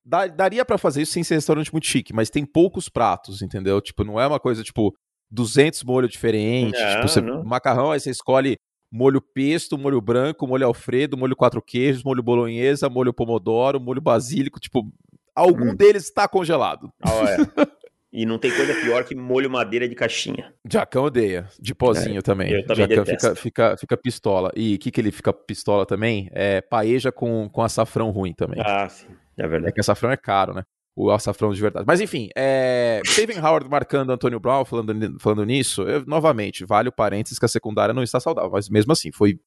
[0.03, 3.79] daria para fazer isso sem ser restaurante muito chique, mas tem poucos pratos, entendeu?
[3.79, 4.93] Tipo, não é uma coisa, tipo,
[5.32, 6.82] 200 molhos diferentes.
[6.82, 8.58] Não, tipo, você, macarrão, aí você escolhe
[8.91, 14.60] molho pesto, molho branco, molho alfredo, molho quatro queijos, molho bolonhesa, molho pomodoro, molho basílico,
[14.60, 14.91] tipo,
[15.36, 15.76] algum hum.
[15.76, 16.92] deles está congelado.
[17.04, 17.80] Ah, é.
[18.12, 20.52] E não tem coisa pior que molho madeira de caixinha.
[20.68, 21.48] Jacão odeia.
[21.60, 22.52] De pozinho é, também.
[22.52, 24.52] Eu também Jacão fica, fica, fica pistola.
[24.56, 26.28] E o que, que ele fica pistola também?
[26.34, 28.60] É paeja com, com açafrão ruim também.
[28.65, 29.06] Ah, sim.
[29.38, 29.70] É verdade.
[29.70, 30.63] É que açafrão é caro, né?
[31.00, 31.86] o açafrão de verdade.
[31.88, 33.02] Mas enfim, é...
[33.06, 37.50] Steven Howard marcando Antônio Brown, falando, falando nisso, eu, novamente, vale o parênteses que a
[37.50, 39.39] secundária não está saudável, mas mesmo assim, foi,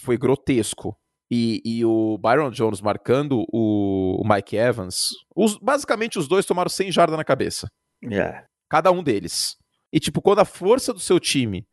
[0.00, 0.96] foi grotesco.
[1.30, 6.68] E, e o Byron Jones marcando o, o Mike Evans, os, basicamente os dois tomaram
[6.68, 7.68] 100 jardas na cabeça.
[8.02, 8.44] Yeah.
[8.70, 9.56] Cada um deles.
[9.92, 11.66] E tipo, quando a força do seu time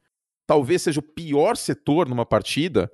[0.47, 2.89] talvez seja o pior setor numa partida,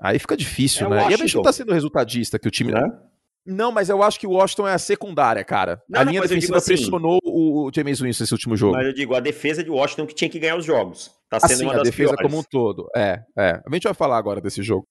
[0.00, 1.10] aí fica difícil, é né?
[1.10, 2.72] E a gente não tá sendo resultadista que o time.
[2.72, 3.08] É?
[3.46, 5.82] Não, mas eu acho que o Washington é a secundária, cara.
[5.88, 8.74] Não, a linha defensiva assim, pressionou o James Winston nesse último jogo.
[8.74, 11.10] Mas eu digo, a defesa de Washington que tinha que ganhar os jogos.
[11.30, 12.22] Tá sendo assim, uma das a defesa piores.
[12.22, 12.88] como um todo.
[12.94, 13.62] É, é.
[13.66, 14.86] A gente vai falar agora desse jogo.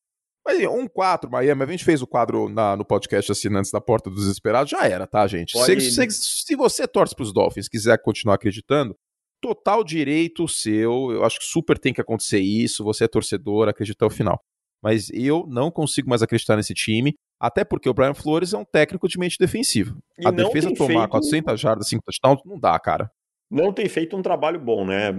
[0.47, 4.09] Mas um 4, Miami, a gente fez o quadro na, no podcast Assinantes da Porta
[4.09, 5.51] dos Desesperados, já era, tá, gente?
[5.59, 8.95] Se, se, se, você torce pros Dolphins quiser continuar acreditando,
[9.41, 14.05] total direito seu, eu acho que super tem que acontecer isso, você é torcedor, acredita
[14.05, 14.39] até o final.
[14.81, 17.15] Mas eu não consigo mais acreditar nesse time.
[17.39, 19.95] Até porque o Brian Flores é um técnico de mente defensiva.
[20.17, 21.09] E a defesa tomar feito...
[21.09, 23.11] 400 jardas, 5 touchdowns, não dá, cara.
[23.49, 25.09] Não tem feito um trabalho bom, né?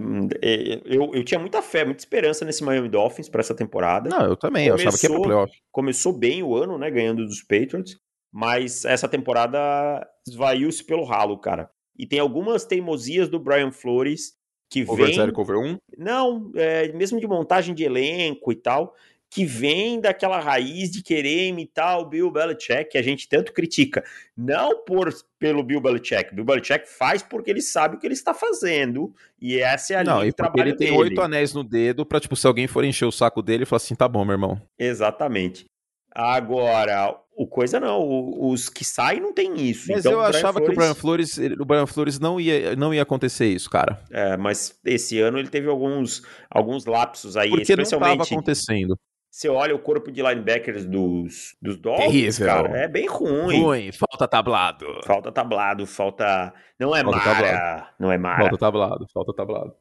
[0.42, 4.10] É, eu, eu tinha muita fé, muita esperança nesse Miami Dolphins para essa temporada.
[4.10, 5.52] Não, eu também, começou, eu achava que ia pro playoff.
[5.72, 6.90] Começou bem o ano, né?
[6.90, 7.98] Ganhando dos Patriots,
[8.30, 11.70] mas essa temporada esvaiu-se pelo ralo, cara.
[11.96, 14.34] E tem algumas teimosias do Brian Flores
[14.70, 15.20] que over vem...
[15.20, 15.78] Over cover 1?
[15.96, 18.94] Não, é, mesmo de montagem de elenco e tal
[19.30, 24.02] que vem daquela raiz de querer imitar o Bill Belichick, que a gente tanto critica.
[24.36, 26.34] Não por pelo Bill Belichick.
[26.34, 29.14] Bill Belichick faz porque ele sabe o que ele está fazendo.
[29.40, 32.20] E essa é a Não, linha de trabalho ele tem oito anéis no dedo para
[32.20, 34.60] tipo, se alguém for encher o saco dele, falar assim, tá bom, meu irmão.
[34.78, 35.66] Exatamente.
[36.10, 38.02] Agora, o coisa não,
[38.50, 39.92] os que saem não tem isso.
[39.92, 40.66] Mas então, eu achava Flores...
[40.66, 44.02] que o Brian Flores, o Brian Flores não ia, não ia acontecer isso, cara.
[44.10, 48.16] É, mas esse ano ele teve alguns, alguns lapsos aí, Porque especialmente.
[48.16, 48.98] não estava acontecendo.
[49.30, 52.46] Você olha o corpo de linebackers dos, dos Dolphins, Terrível.
[52.46, 53.62] cara, é bem ruim.
[53.62, 54.86] Ruim, falta tablado.
[55.04, 56.52] Falta tablado, falta...
[56.80, 57.86] Não é falta Mara, tablado.
[58.00, 58.38] não é Mara.
[58.40, 59.74] Falta tablado, falta tablado.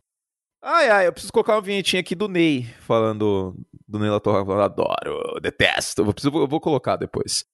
[0.62, 3.56] Ai, ai, eu preciso colocar uma vinhetinha aqui do Ney, falando
[3.88, 6.02] do Ney Latorra, falando, adoro, detesto.
[6.02, 7.46] Eu, preciso, eu vou colocar depois.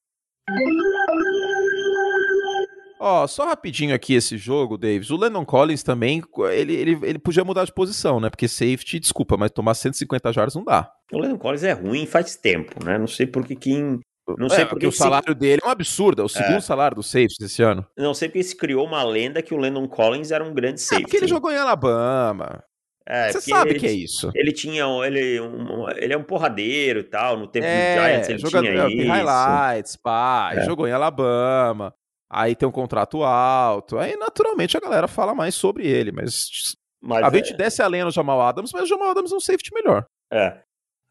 [3.05, 5.09] Ó, só rapidinho aqui esse jogo, Davis.
[5.09, 8.29] O Lennon Collins também, ele, ele, ele podia mudar de posição, né?
[8.29, 10.89] Porque safety, desculpa, mas tomar 150 jardas não dá.
[11.11, 12.97] O Lennon Collins é ruim faz tempo, né?
[12.97, 13.99] Não sei por que quem...
[14.37, 15.35] Não sei é, porque o salário se...
[15.35, 16.61] dele é um absurdo, é o segundo é.
[16.61, 17.85] salário do safety esse ano.
[17.97, 21.01] Não sei porque se criou uma lenda que o Lennon Collins era um grande safety.
[21.01, 22.63] É porque ele jogou em Alabama.
[23.05, 24.31] É, Você sabe ele, que é isso.
[24.33, 24.85] Ele tinha.
[25.05, 27.35] Ele, um, ele é um porradeiro e tal.
[27.37, 29.07] No tempo é, do Giants ele jogador, tinha isso.
[29.11, 30.51] highlights, pá.
[30.55, 30.63] É.
[30.63, 31.93] Jogou em Alabama
[32.29, 37.23] aí tem um contrato alto, aí naturalmente a galera fala mais sobre ele, mas, mas
[37.23, 37.31] a é...
[37.31, 40.05] gente desce a lenha no Jamal Adams, mas o Jamal Adams é um safety melhor.
[40.31, 40.61] É.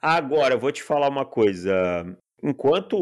[0.00, 2.04] Agora, eu vou te falar uma coisa.
[2.42, 2.96] Enquanto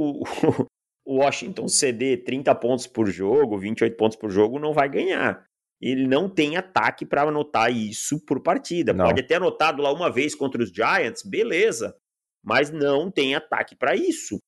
[1.07, 5.45] o Washington ceder 30 pontos por jogo, 28 pontos por jogo, não vai ganhar.
[5.81, 8.93] Ele não tem ataque para anotar isso por partida.
[8.93, 9.07] Não.
[9.07, 11.97] Pode ter anotado lá uma vez contra os Giants, beleza.
[12.45, 14.39] Mas não tem ataque para isso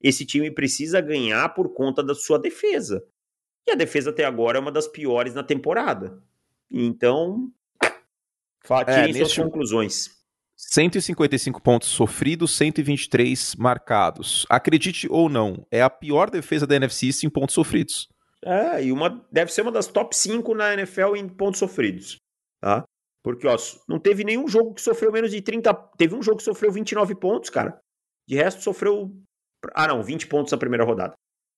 [0.00, 3.04] esse time precisa ganhar por conta da sua defesa.
[3.66, 6.22] E a defesa até agora é uma das piores na temporada.
[6.70, 7.50] Então,
[8.84, 10.16] tirem é, suas conclusões.
[10.56, 14.46] 155 pontos sofridos, 123 marcados.
[14.48, 18.08] Acredite ou não, é a pior defesa da NFC em pontos sofridos.
[18.44, 22.16] É, e uma deve ser uma das top 5 na NFL em pontos sofridos,
[22.60, 22.84] tá?
[23.22, 23.56] Porque, ó,
[23.88, 27.16] não teve nenhum jogo que sofreu menos de 30, teve um jogo que sofreu 29
[27.16, 27.80] pontos, cara.
[28.28, 29.12] De resto sofreu
[29.74, 31.14] ah, não, 20 pontos na primeira rodada.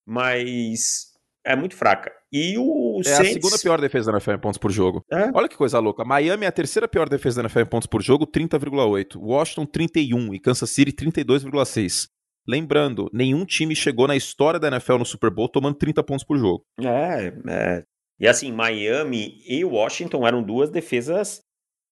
[0.07, 1.09] Mas
[1.45, 2.13] é muito fraca.
[2.33, 3.31] E o É Saints...
[3.31, 5.03] a segunda pior defesa da NFL em pontos por jogo.
[5.11, 5.31] É?
[5.35, 6.05] Olha que coisa louca.
[6.05, 9.17] Miami é a terceira pior defesa da NFL em pontos por jogo, 30,8.
[9.17, 10.35] Washington, 31.
[10.35, 12.09] E Kansas City, 32,6.
[12.47, 16.39] Lembrando, nenhum time chegou na história da NFL no Super Bowl tomando 30 pontos por
[16.39, 16.65] jogo.
[16.81, 17.83] É, é.
[18.19, 21.43] E assim, Miami e Washington eram duas defesas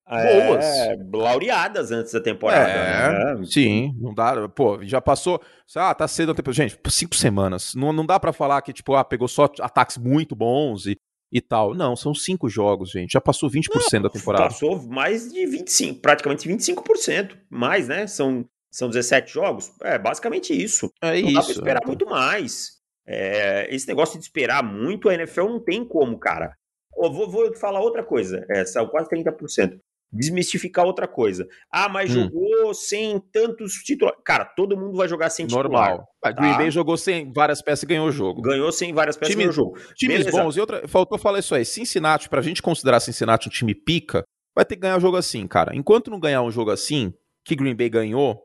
[0.09, 0.65] boas.
[0.65, 2.69] É, laureadas antes da temporada.
[2.71, 3.45] É, né?
[3.45, 4.49] Sim, não dá.
[4.49, 5.41] Pô, já passou.
[5.75, 6.63] Ah, tá cedo a temporada.
[6.63, 7.75] Gente, cinco semanas.
[7.75, 10.97] Não, não dá para falar que, tipo, ah, pegou só ataques muito bons e,
[11.33, 11.75] e tal.
[11.75, 13.13] Não, são cinco jogos, gente.
[13.13, 14.45] Já passou 20% não, da temporada.
[14.45, 17.37] Passou mais de 25%, praticamente 25%.
[17.51, 18.07] Mais, né?
[18.07, 19.73] São, são 17 jogos.
[19.83, 20.91] É basicamente isso.
[21.03, 21.35] É não isso.
[21.35, 21.87] dá pra esperar é.
[21.87, 22.77] muito mais.
[23.09, 26.57] É, esse negócio de esperar muito, a NFL não tem como, cara.
[26.97, 29.79] Eu vou, vou falar outra coisa, é, são quase 30%
[30.13, 31.47] desmistificar outra coisa.
[31.71, 32.23] Ah, mas hum.
[32.23, 34.15] jogou sem tantos títulos.
[34.25, 36.07] Cara, todo mundo vai jogar sem Normal.
[36.21, 36.33] Tá?
[36.33, 38.43] Green Bay jogou sem várias peças e ganhou o jogo.
[38.43, 39.79] Ganhou sem várias peças e ganhou o jogo.
[39.95, 40.43] Times Beleza.
[40.43, 40.57] bons.
[40.57, 41.65] E outra, faltou falar isso aí.
[41.65, 45.47] Cincinnati, pra gente considerar Cincinnati um time pica, vai ter que ganhar um jogo assim,
[45.47, 45.75] cara.
[45.75, 47.13] Enquanto não ganhar um jogo assim,
[47.45, 48.43] que Green Bay ganhou,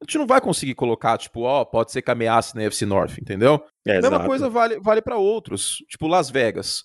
[0.00, 2.84] a gente não vai conseguir colocar, tipo, ó, oh, pode ser que ameace na FC
[2.84, 3.62] North, entendeu?
[3.86, 4.26] É, Mesma exato.
[4.26, 6.84] coisa vale, vale para outros, tipo Las Vegas.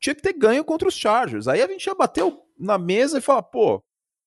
[0.00, 1.46] Tinha que ter ganho contra os Chargers.
[1.48, 3.82] Aí a gente já bateu na mesa e fala, pô,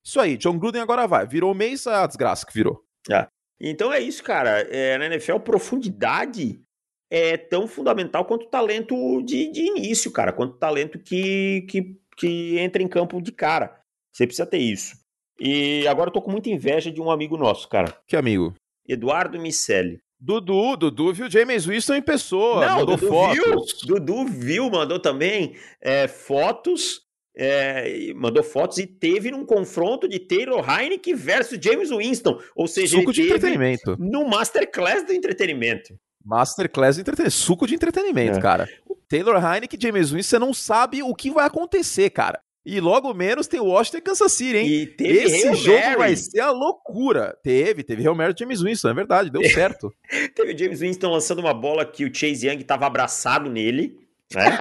[0.06, 1.26] isso aí, John Gruden agora vai.
[1.26, 2.84] Virou o mês, a desgraça que virou.
[3.10, 3.28] É.
[3.60, 4.62] Então é isso, cara.
[4.69, 6.62] É, na NFL, profundidade
[7.10, 10.34] é tão fundamental quanto o talento de, de início, cara.
[10.34, 13.80] Quanto o talento que, que, que entra em campo de cara.
[14.12, 14.95] Você precisa ter isso.
[15.39, 17.98] E agora eu tô com muita inveja de um amigo nosso, cara.
[18.08, 18.54] Que amigo?
[18.88, 20.00] Eduardo Micelli.
[20.19, 23.82] Dudu, Dudu viu James Winston em pessoa, Não, mandou Dudu fotos.
[23.84, 27.05] Viu, Dudu viu, mandou também é, fotos
[27.38, 32.39] é, mandou fotos e teve num confronto de Taylor Heineken versus James Winston.
[32.56, 33.95] Ou seja, suco de entretenimento.
[34.00, 35.98] No Masterclass do entretenimento.
[36.24, 37.36] Masterclass do entretenimento.
[37.36, 38.41] Suco de entretenimento, é.
[38.41, 38.69] cara.
[39.08, 42.39] Taylor Heineken e James Winston, você não sabe o que vai acontecer, cara.
[42.65, 44.67] E logo menos tem Washington e Kansas City, hein?
[44.67, 45.98] E teve Esse Hail jogo Mary.
[45.98, 47.38] vai ser a loucura.
[47.43, 49.93] Teve, teve Real Mary e James Winston, é verdade, deu certo.
[50.34, 54.60] teve o James Winston lançando uma bola que o Chase Young estava abraçado nele né?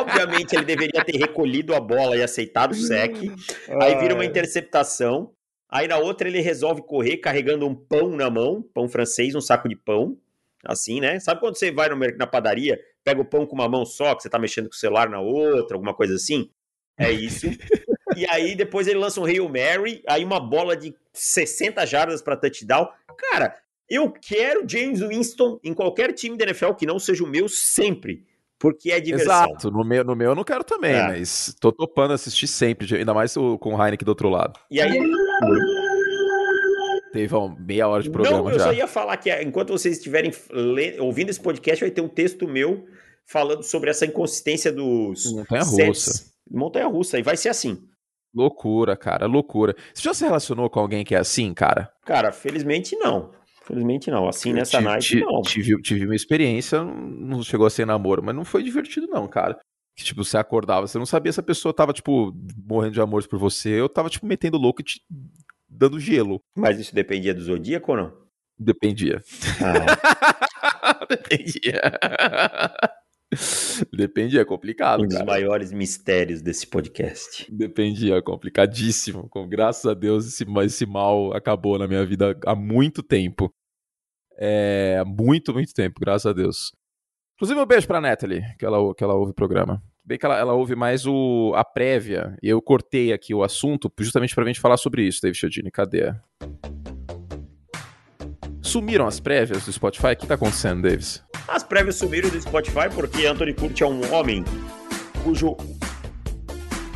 [0.00, 3.16] obviamente ele deveria ter recolhido a bola e aceitado o sec.
[3.80, 5.32] Aí vira uma interceptação.
[5.68, 9.68] Aí na outra ele resolve correr carregando um pão na mão, pão francês, um saco
[9.68, 10.16] de pão.
[10.64, 11.20] Assim, né?
[11.20, 14.22] Sabe quando você vai no, na padaria, pega o pão com uma mão só, que
[14.22, 16.50] você tá mexendo com o celular na outra, alguma coisa assim?
[16.96, 17.46] É isso.
[18.16, 22.36] e aí depois ele lança um Hail Mary, aí uma bola de 60 jardas para
[22.36, 22.88] touchdown.
[23.30, 23.54] Cara,
[23.88, 28.24] eu quero James Winston em qualquer time da NFL que não seja o meu sempre
[28.64, 29.44] porque é diversão.
[29.44, 31.02] Exato, no meu, no meu eu não quero também, é.
[31.08, 34.58] mas tô topando assistir sempre, ainda mais com o Heineken do outro lado.
[34.70, 34.98] E aí.
[37.12, 38.64] Teve uma meia hora de programa não, eu já.
[38.64, 40.32] só ia falar que enquanto vocês estiverem
[40.98, 42.86] ouvindo esse podcast, vai ter um texto meu
[43.26, 45.30] falando sobre essa inconsistência dos.
[45.30, 46.24] Montanha russa.
[46.50, 47.86] Montanha russa, e vai ser assim.
[48.34, 49.76] Loucura, cara, loucura.
[49.92, 51.92] Você já se relacionou com alguém que é assim, cara?
[52.06, 53.30] Cara, felizmente não.
[53.64, 54.28] Felizmente não.
[54.28, 55.42] Assim, eu nessa tive, night, não.
[55.42, 59.58] Tive, tive uma experiência, não chegou a ser namoro, mas não foi divertido, não, cara.
[59.96, 62.34] Que, tipo, você acordava, você não sabia se a pessoa tava, tipo,
[62.66, 65.00] morrendo de amor por você, ou tava, tipo, metendo louco e te
[65.68, 66.40] dando gelo.
[66.56, 68.12] Mas isso dependia do zodíaco ou não?
[68.58, 69.22] Dependia.
[69.60, 71.06] Ah.
[71.08, 71.80] dependia.
[73.92, 75.02] Dependia, é complicado.
[75.02, 75.26] Um dos cara.
[75.26, 77.46] maiores mistérios desse podcast.
[77.50, 79.28] Dependia, é complicadíssimo.
[79.28, 83.52] Com, graças a Deus, esse, esse mal acabou na minha vida há muito tempo.
[84.36, 86.72] É, muito, muito tempo, graças a Deus.
[87.36, 89.82] Inclusive, um beijo pra Natalie, que ela, que ela ouve o programa.
[90.04, 93.90] Bem que ela, ela ouve mais o, a prévia, e eu cortei aqui o assunto
[93.98, 95.70] justamente pra gente falar sobre isso, David Chodini.
[95.70, 96.14] Cadê?
[98.74, 100.14] Sumiram as prévias do Spotify?
[100.14, 101.22] O que tá acontecendo, Davis?
[101.46, 104.44] As prévias sumiram do Spotify porque Anthony Curti é um homem
[105.22, 105.56] cujo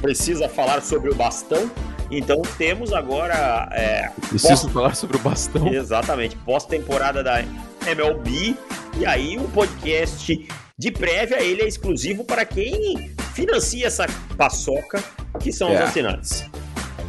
[0.00, 1.70] precisa falar sobre o bastão.
[2.10, 3.68] Então temos agora.
[3.70, 4.72] É, Preciso pós...
[4.72, 5.68] falar sobre o bastão.
[5.72, 6.34] Exatamente.
[6.38, 7.44] Pós-temporada da
[7.86, 8.56] MLB.
[8.98, 14.04] E aí o podcast de prévia ele é exclusivo para quem financia essa
[14.36, 15.00] paçoca,
[15.38, 15.76] que são é.
[15.76, 16.44] os assinantes.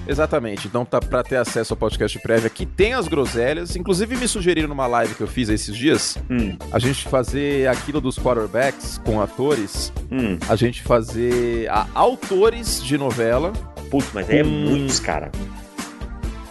[0.09, 0.67] Exatamente.
[0.67, 3.75] Então, tá para ter acesso ao podcast prévia que tem as groselhas.
[3.75, 6.57] Inclusive, me sugeriram numa live que eu fiz esses dias hum.
[6.71, 10.39] a gente fazer aquilo dos quarterbacks com atores, hum.
[10.49, 13.53] a gente fazer a, autores de novela.
[13.91, 14.39] Putz, mas é com...
[14.39, 15.31] é muitos, cara.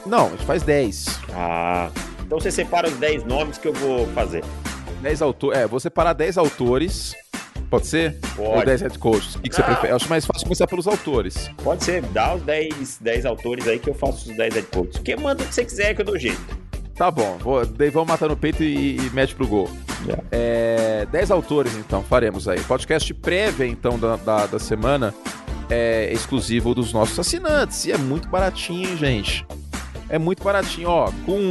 [0.06, 1.20] Não, a gente faz 10.
[1.34, 1.90] Ah.
[2.24, 4.44] Então você separa os 10 nomes que eu vou fazer.
[5.02, 5.58] 10 autores.
[5.58, 7.16] É, vou separar 10 autores
[7.70, 8.18] Pode ser?
[8.34, 8.48] Pode.
[8.48, 9.34] Ou 10 head coaches?
[9.34, 9.92] O que, que você prefere?
[9.92, 11.50] Eu acho mais fácil começar pelos autores.
[11.62, 12.02] Pode ser.
[12.02, 14.98] Dá os 10, 10 autores aí que eu faço os 10 head coaches.
[14.98, 16.58] Que manda o que você quiser que eu dou jeito.
[16.94, 17.36] Tá bom.
[17.38, 19.70] Vou, daí vamos matar no peito e, e mete pro gol.
[20.04, 20.24] Yeah.
[20.32, 22.60] É, 10 autores, então, faremos aí.
[22.60, 25.14] Podcast prévia, então, da, da, da semana
[25.70, 27.84] é exclusivo dos nossos assinantes.
[27.84, 29.46] E é muito baratinho, gente.
[30.08, 31.12] É muito baratinho, ó.
[31.26, 31.50] Com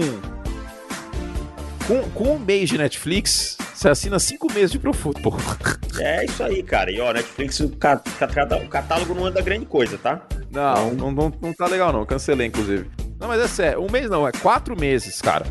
[1.87, 5.37] Com, com um mês de Netflix, você assina cinco meses de Pro Football.
[5.97, 6.91] É isso aí, cara.
[6.91, 10.21] E ó, Netflix, o, catálogo não anda grande coisa, tá?
[10.51, 12.05] Não, não, não, não tá legal não.
[12.05, 12.89] Cancelei, inclusive.
[13.17, 13.81] Não, mas é sério.
[13.81, 15.45] Um mês não, é quatro meses, cara.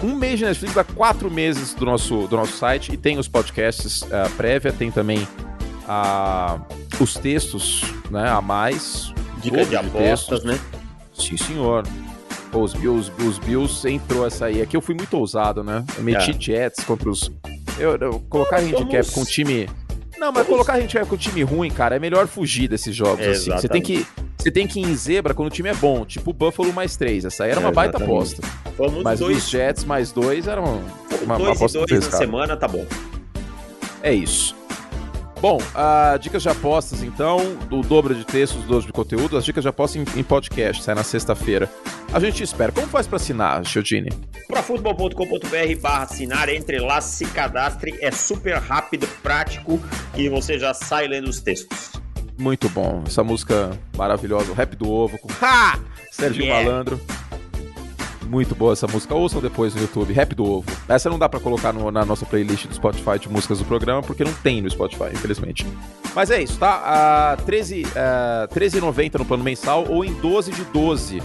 [0.00, 3.26] Um mês de Netflix dá quatro meses do nosso, do nosso site e tem os
[3.26, 5.26] podcasts uh, prévia, tem também
[5.84, 9.12] uh, os textos né, a mais.
[9.42, 10.58] Dica de apostas, né?
[11.12, 11.84] Sim, senhor.
[12.50, 14.60] Pô, os Bills, os Bills entrou essa aí.
[14.60, 15.84] Aqui eu fui muito ousado, né?
[15.96, 16.40] Eu meti é.
[16.40, 17.30] Jets contra os.
[17.78, 19.14] Eu, eu colocar Nós handicap somos...
[19.14, 19.68] com time.
[20.18, 23.50] Não, mas colocar handicap com time ruim, cara, é melhor fugir desses jogos é, assim.
[23.50, 24.06] Você tem que.
[24.36, 26.96] Você tem que ir em zebra quando o time é bom, tipo o Buffalo mais
[26.96, 27.24] três.
[27.26, 28.42] Essa aí era é, uma baita aposta.
[29.04, 29.36] Mas dois...
[29.36, 30.82] os Jets mais dois eram
[31.22, 32.86] uma, uma aposta dois, dois na semana, tá bom.
[34.02, 34.56] É isso.
[35.40, 39.44] Bom, uh, dicas de apostas, então, do dobro de textos, do dobro de conteúdo, as
[39.44, 41.66] dicas de apostas em, em podcast, sai na sexta-feira.
[42.12, 42.70] A gente espera.
[42.70, 44.10] Como faz para assinar, Chiodini?
[44.46, 49.80] Profutbol.com.br barra assinar, entre lá, se cadastre, é super rápido, prático
[50.14, 51.92] e você já sai lendo os textos.
[52.38, 53.02] Muito bom.
[53.06, 55.78] Essa música maravilhosa, o rap do ovo com ha!
[56.10, 56.62] Sérgio yeah.
[56.62, 57.00] Malandro.
[58.30, 59.12] Muito boa essa música.
[59.12, 60.70] Ouçam depois no YouTube, Rap do Ovo.
[60.88, 64.02] Essa não dá para colocar no, na nossa playlist do Spotify de músicas do programa,
[64.02, 65.66] porque não tem no Spotify, infelizmente.
[66.14, 67.36] Mas é isso, tá?
[67.36, 71.20] Uh, 13, uh, 13,90 no plano mensal ou em 12 de 12.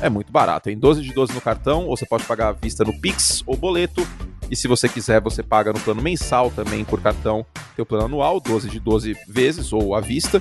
[0.00, 0.70] É muito barato.
[0.70, 3.56] Em 12 de 12 no cartão, ou você pode pagar à vista no Pix ou
[3.56, 4.06] boleto.
[4.48, 7.44] E se você quiser, você paga no plano mensal também por cartão.
[7.74, 10.40] Tem o plano anual, 12 de 12 vezes ou à vista.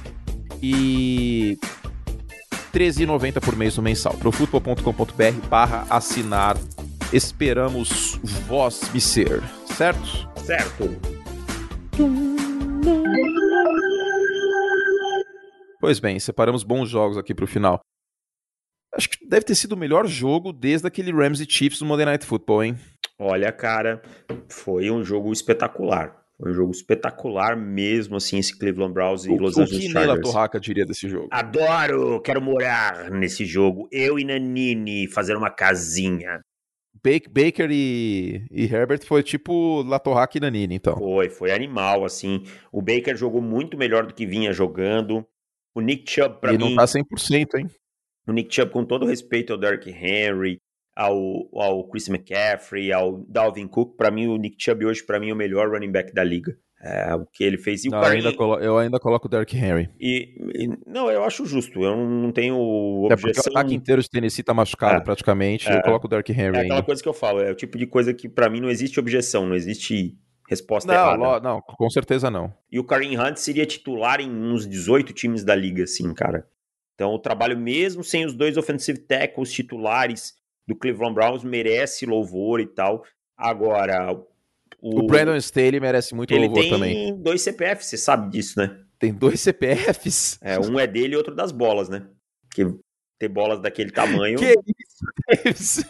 [0.61, 1.57] E
[2.77, 4.15] 13,90 por mês no mensal.
[4.19, 6.55] profutbol.com.br barra assinar.
[7.11, 10.29] Esperamos vós me ser, certo?
[10.45, 10.83] Certo.
[15.79, 17.79] Pois bem, separamos bons jogos aqui para o final.
[18.93, 22.05] Acho que deve ter sido o melhor jogo desde aquele Rams e Chiefs do Monday
[22.05, 22.79] Night Football, hein?
[23.17, 24.03] Olha, cara,
[24.47, 26.26] foi um jogo espetacular.
[26.39, 29.85] Foi um jogo espetacular mesmo, assim, esse Cleveland Browns e o, Los Angeles Chargers.
[29.85, 31.27] O que Neila Torraca diria desse jogo?
[31.31, 32.21] Adoro!
[32.21, 33.87] Quero morar nesse jogo.
[33.91, 36.41] Eu e Nanini fazer uma casinha.
[37.03, 40.97] Baker e, e, Herbert foi tipo Latorraca e Nanini, então.
[40.97, 42.43] Foi, foi animal, assim.
[42.71, 45.25] O Baker jogou muito melhor do que vinha jogando.
[45.73, 46.65] O Nick Chubb, pra e mim...
[46.65, 47.67] E não tá 100%, hein?
[48.27, 50.59] O Nick Chubb, com todo respeito ao Derrick Henry,
[50.97, 53.95] ao, ao Chris McCaffrey, ao Dalvin Cook.
[53.95, 56.57] Para mim, o Nick Chubb hoje, para mim, é o melhor running back da liga.
[56.81, 57.85] É, o que ele fez.
[57.85, 59.89] E não, o eu, ainda colo eu ainda coloco o Derrick Henry.
[59.99, 61.83] E, e, não, eu acho justo.
[61.83, 63.29] Eu não tenho objeção.
[63.29, 65.67] É porque o ataque inteiro de Tennessee tá machucado é, praticamente.
[65.69, 66.57] É, eu coloco o Derrick Henry.
[66.57, 66.83] É aquela ainda.
[66.83, 67.41] coisa que eu falo.
[67.41, 70.99] É o tipo de coisa que para mim não existe objeção, não existe resposta não,
[70.99, 71.17] errada.
[71.17, 72.53] Lo, não, com certeza não.
[72.71, 76.47] E o Kareem Hunt seria titular em uns 18 times da liga, assim, cara.
[76.93, 80.35] Então o trabalho, mesmo sem os dois offensive tackles titulares,
[80.67, 83.03] do Cleveland Browns merece louvor e tal.
[83.37, 84.11] Agora,
[84.81, 86.93] o, o Brandon Staley merece muito ele louvor também.
[86.93, 88.79] Tem dois CPFs, você sabe disso, né?
[88.99, 90.39] Tem dois CPFs?
[90.41, 92.07] É, um é dele e outro das bolas, né?
[92.51, 92.65] Que
[93.19, 94.37] ter bolas daquele tamanho.
[94.37, 94.55] Que
[95.49, 95.81] isso?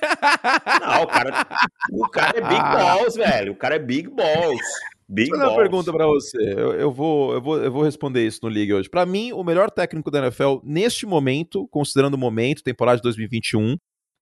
[0.81, 1.47] Não, o cara,
[1.91, 3.51] o cara é big balls, velho.
[3.53, 4.61] O cara é big balls.
[5.09, 6.37] Big Vou fazer uma pergunta para você.
[6.37, 8.89] Eu, eu, vou, eu, vou, eu vou responder isso no Liga hoje.
[8.89, 13.77] Para mim, o melhor técnico da NFL neste momento, considerando o momento, temporada de 2021,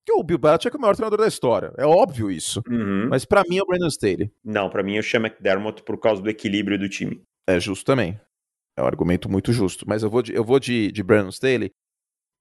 [0.06, 1.72] que o Bill Belichick é o maior treinador da história.
[1.76, 2.62] É óbvio isso.
[2.68, 3.08] Uhum.
[3.10, 4.30] Mas para mim é o Brandon Staley.
[4.44, 7.20] Não, para mim eu chamo McDermott por causa do equilíbrio do time.
[7.46, 8.18] É justo também.
[8.78, 9.84] É um argumento muito justo.
[9.88, 11.72] Mas eu vou de, eu vou de, de Brandon Staley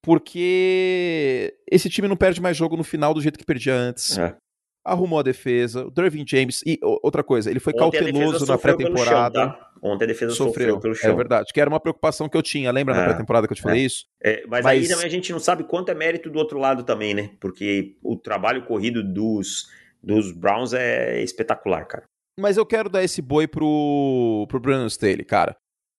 [0.03, 4.15] porque esse time não perde mais jogo no final do jeito que perdia antes.
[4.19, 4.37] É.
[4.85, 5.87] Arrumou a defesa.
[5.87, 6.61] O Dervin James.
[6.63, 9.57] E outra coisa, ele foi Ontem cauteloso na pré-temporada.
[9.81, 11.11] Ontem a defesa sofreu, sofreu pelo chão.
[11.11, 12.71] É verdade, que era uma preocupação que eu tinha.
[12.71, 13.85] Lembra é, na pré-temporada que eu te falei é.
[13.85, 14.05] isso?
[14.23, 16.83] É, mas, mas, aí também a gente não sabe quanto é mérito do outro lado
[16.83, 17.31] também, né?
[17.39, 19.69] Porque o trabalho corrido dos,
[20.01, 22.03] dos Browns é espetacular, cara.
[22.39, 25.55] Mas eu quero dar esse boi pro, pro Brandon Staley, cara.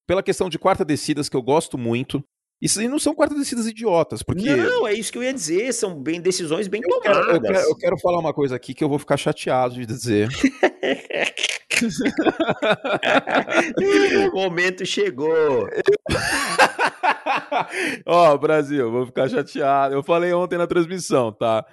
[0.06, 2.22] Pela questão de quarta descidas, que eu gosto muito.
[2.60, 4.56] Isso não são quartas descidas idiotas, porque.
[4.56, 7.26] Não, é isso que eu ia dizer, são bem decisões bem eu tomadas.
[7.26, 9.84] Quero, eu, quero, eu, quero, falar uma coisa aqui que eu vou ficar chateado de
[9.84, 10.28] dizer.
[14.32, 15.68] o momento chegou.
[18.06, 19.94] Ó, oh, Brasil, vou ficar chateado.
[19.94, 21.64] Eu falei ontem na transmissão, tá?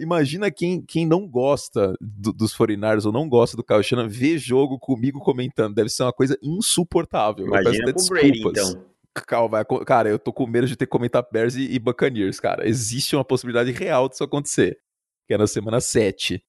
[0.00, 4.38] Imagina quem, quem não gosta do, dos 49 ou não gosta do Kyle Shanahan ver
[4.38, 5.74] jogo comigo comentando.
[5.74, 7.46] Deve ser uma coisa insuportável.
[7.46, 8.84] Imagina com o Brady, então.
[9.26, 12.68] Calma, cara, eu tô com medo de ter que comentar Bears e, e Buccaneers, cara.
[12.68, 14.78] Existe uma possibilidade real disso acontecer.
[15.26, 16.42] Que é na semana 7.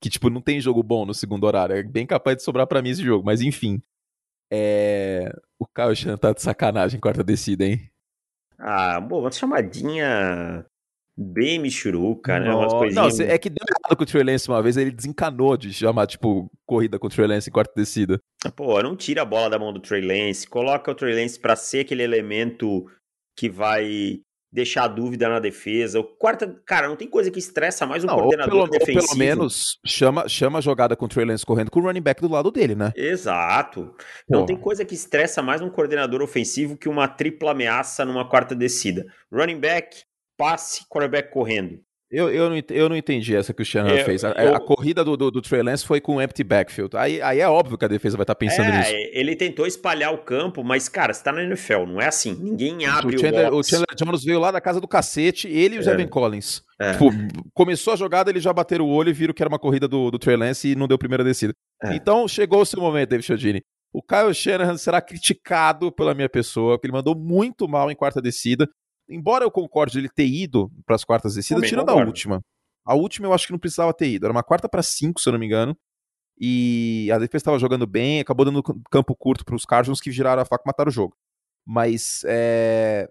[0.00, 1.76] Que, tipo, não tem jogo bom no segundo horário.
[1.76, 3.24] É bem capaz de sobrar para mim esse jogo.
[3.24, 3.80] Mas, enfim.
[4.50, 5.30] É...
[5.58, 7.90] O Kyle Shan tá de sacanagem quarta descida, hein?
[8.58, 10.64] Ah, bom, uma chamadinha
[11.16, 12.54] bem michuruca, né?
[12.54, 13.18] Umas coisinhas...
[13.18, 16.06] Não, é que deu errado com o Trey Lance uma vez, ele desencanou de chamar,
[16.06, 18.20] tipo, corrida com o Trey Lance em quarta descida.
[18.54, 21.56] Pô, não tira a bola da mão do Trey Lance, coloca o Trey Lance pra
[21.56, 22.86] ser aquele elemento
[23.36, 24.20] que vai
[24.50, 26.00] deixar a dúvida na defesa.
[26.00, 29.00] O quarta, cara, não tem coisa que estressa mais um não, coordenador pelo, defensivo.
[29.00, 32.00] Ou pelo menos chama, chama a jogada com o Trey Lance correndo com o running
[32.00, 32.92] back do lado dele, né?
[32.96, 33.94] Exato.
[34.28, 38.54] Não tem coisa que estressa mais um coordenador ofensivo que uma tripla ameaça numa quarta
[38.54, 39.06] descida.
[39.32, 40.02] Running back,
[40.36, 41.80] passe, quarterback correndo.
[42.10, 44.24] Eu, eu, não, eu não entendi essa que o Shanahan fez.
[44.24, 46.96] A, eu, a, corrida do, do, do Trey Lance foi com empty backfield.
[46.96, 48.90] Aí, aí é óbvio que a defesa vai estar tá pensando é, nisso.
[49.12, 52.34] Ele tentou espalhar o campo, mas, cara, você tá na NFL, não é assim.
[52.34, 55.76] Ninguém abre o Chandler, o, o Chandler Jones veio lá da casa do cacete, ele
[55.76, 55.92] e o é.
[55.92, 56.62] Evan Collins.
[56.80, 56.92] É.
[56.92, 57.10] Tipo,
[57.52, 60.10] começou a jogada, eles já bateram o olho e viram que era uma corrida do,
[60.10, 61.52] do Trey Lance e não deu primeira descida.
[61.84, 61.94] É.
[61.94, 63.62] Então, chegou o seu momento, David Chiodini.
[63.92, 68.20] O Kyle Shanahan será criticado pela minha pessoa, porque ele mandou muito mal em quarta
[68.20, 68.66] descida.
[69.08, 72.42] Embora eu concorde ele ter ido para as quartas descidas, tirando a última.
[72.84, 74.26] A última eu acho que não precisava ter ido.
[74.26, 75.76] Era uma quarta para cinco, se eu não me engano.
[76.40, 80.42] E a defesa estava jogando bem, acabou dando campo curto para os Cardinals que giraram
[80.42, 81.16] a faca e mataram o jogo.
[81.66, 83.08] Mas é...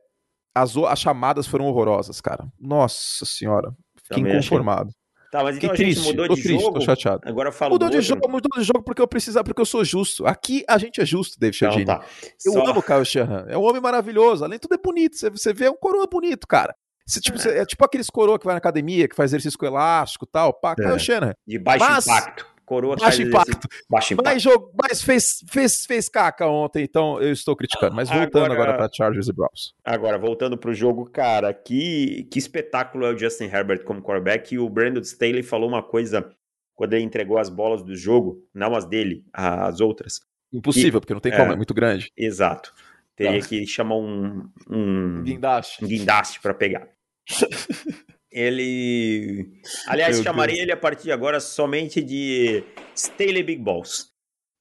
[0.56, 2.48] as, as chamadas foram horrorosas, cara.
[2.60, 3.76] Nossa senhora.
[4.02, 4.92] Fiquei Também inconformado.
[5.32, 6.80] Tá, mas então que a triste, gente mudou tô de triste, jogo.
[6.80, 7.22] Tô chateado.
[7.26, 10.26] Agora falo mudou de jogo, mudou de jogo porque eu precisava, porque eu sou justo.
[10.26, 12.06] Aqui a gente é justo, David então, tá.
[12.46, 12.66] Eu Só...
[12.66, 13.46] amo o Kyle Shanahan.
[13.50, 14.46] É um homem maravilhoso.
[14.46, 15.18] Além de tudo é bonito.
[15.18, 16.74] Você, você vê é um coroa bonito, cara.
[17.06, 17.60] Você, tipo, é.
[17.60, 20.54] é tipo aqueles coroa que vai na academia, que faz exercício com elástico e tal.
[20.54, 21.00] Pá, é.
[21.00, 21.34] Shanahan.
[21.46, 22.46] De baixo Mas, impacto.
[22.68, 23.66] Coroa baixo impacto.
[23.90, 24.28] baixo impacto.
[24.28, 27.96] Mas, jogo, mas fez, fez, fez caca ontem, então eu estou criticando.
[27.96, 29.74] Mas voltando agora, agora para Chargers e Browns.
[29.86, 34.54] Agora, voltando para o jogo, cara, que, que espetáculo é o Justin Herbert como quarterback.
[34.54, 36.30] E o Brandon Staley falou uma coisa
[36.76, 40.20] quando ele entregou as bolas do jogo, não as dele, as outras.
[40.52, 42.12] Impossível, porque não tem como, é, é muito grande.
[42.18, 42.74] Exato.
[43.16, 43.48] Teria tá.
[43.48, 46.86] que chamar um, um guindaste, um guindaste para pegar.
[48.32, 49.48] ele.
[49.88, 50.64] Aliás, Meu chamaria Deus.
[50.64, 52.64] ele a partir de agora somente de
[52.96, 54.08] Staley Big Balls.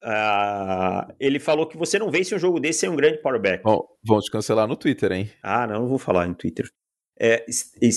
[0.03, 3.63] Uh, ele falou que você não vence um jogo desse sem um grande powerback.
[3.63, 5.29] Bom, vão te cancelar no Twitter, hein?
[5.41, 6.67] Ah, não, não vou falar no Twitter.
[7.19, 7.43] É,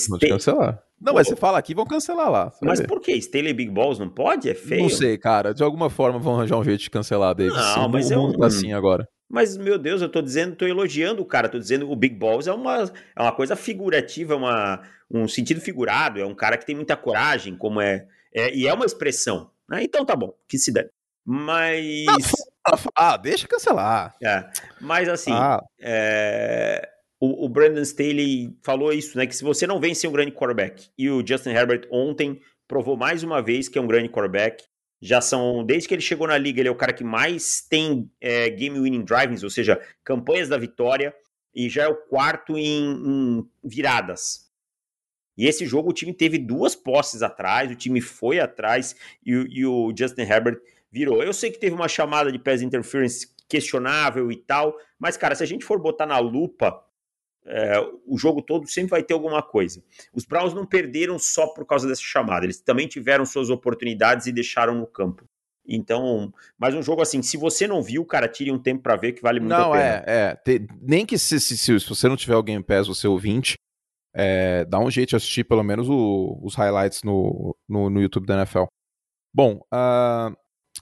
[0.09, 0.81] Vão te cancelar.
[0.99, 2.51] Não, mas você fala aqui, vão cancelar lá.
[2.61, 2.87] Mas ver.
[2.87, 3.13] por que?
[3.13, 4.49] Staley Big Balls não pode?
[4.49, 4.83] É feio?
[4.83, 5.53] Não sei, cara.
[5.53, 7.53] De alguma forma vão arranjar um jeito de cancelar, Davis.
[7.53, 8.39] Não, mas o mundo é um...
[8.39, 9.07] tá assim agora.
[9.31, 12.15] Mas, meu Deus, eu tô dizendo, tô elogiando o cara, tô dizendo que o Big
[12.15, 16.65] Balls é uma, é uma coisa figurativa, uma, um sentido figurado, é um cara que
[16.65, 19.49] tem muita coragem, como é, é e é uma expressão.
[19.69, 19.83] Né?
[19.83, 20.89] Então tá bom, que se dane.
[21.25, 22.05] Mas.
[22.93, 24.15] Ah, deixa cancelar.
[24.21, 24.47] É,
[24.79, 25.63] mas assim, ah.
[25.79, 26.87] é,
[27.19, 29.25] o, o, Brandon Staley falou isso, né?
[29.25, 33.23] Que se você não vence um grande quarterback, e o Justin Herbert ontem provou mais
[33.23, 34.63] uma vez que é um grande quarterback,
[35.01, 38.09] já são, desde que ele chegou na liga, ele é o cara que mais tem
[38.21, 41.13] é, game winning drivings, ou seja, campanhas da vitória,
[41.53, 44.51] e já é o quarto em, em, viradas.
[45.35, 48.95] E esse jogo o time teve duas posses atrás, o time foi atrás
[49.25, 50.59] e, e o Justin Herbert
[50.91, 51.23] virou.
[51.23, 55.43] Eu sei que teve uma chamada de pass interference questionável e tal, mas cara, se
[55.43, 56.85] a gente for botar na lupa
[57.45, 59.83] é, o jogo todo sempre vai ter alguma coisa.
[60.13, 64.31] Os Browns não perderam só por causa dessa chamada, eles também tiveram suas oportunidades e
[64.31, 65.25] deixaram no campo.
[65.67, 69.13] Então, mas um jogo assim, se você não viu, cara, tire um tempo para ver
[69.13, 70.03] que vale muito não, a pena.
[70.05, 70.59] Não, é, é.
[70.81, 73.55] nem que se, se, se, você não tiver o Game Pass, você ouvinte,
[74.13, 78.25] é, dá um jeito de assistir pelo menos o, os highlights no, no, no, YouTube
[78.25, 78.65] da NFL.
[79.33, 80.35] Bom, uh,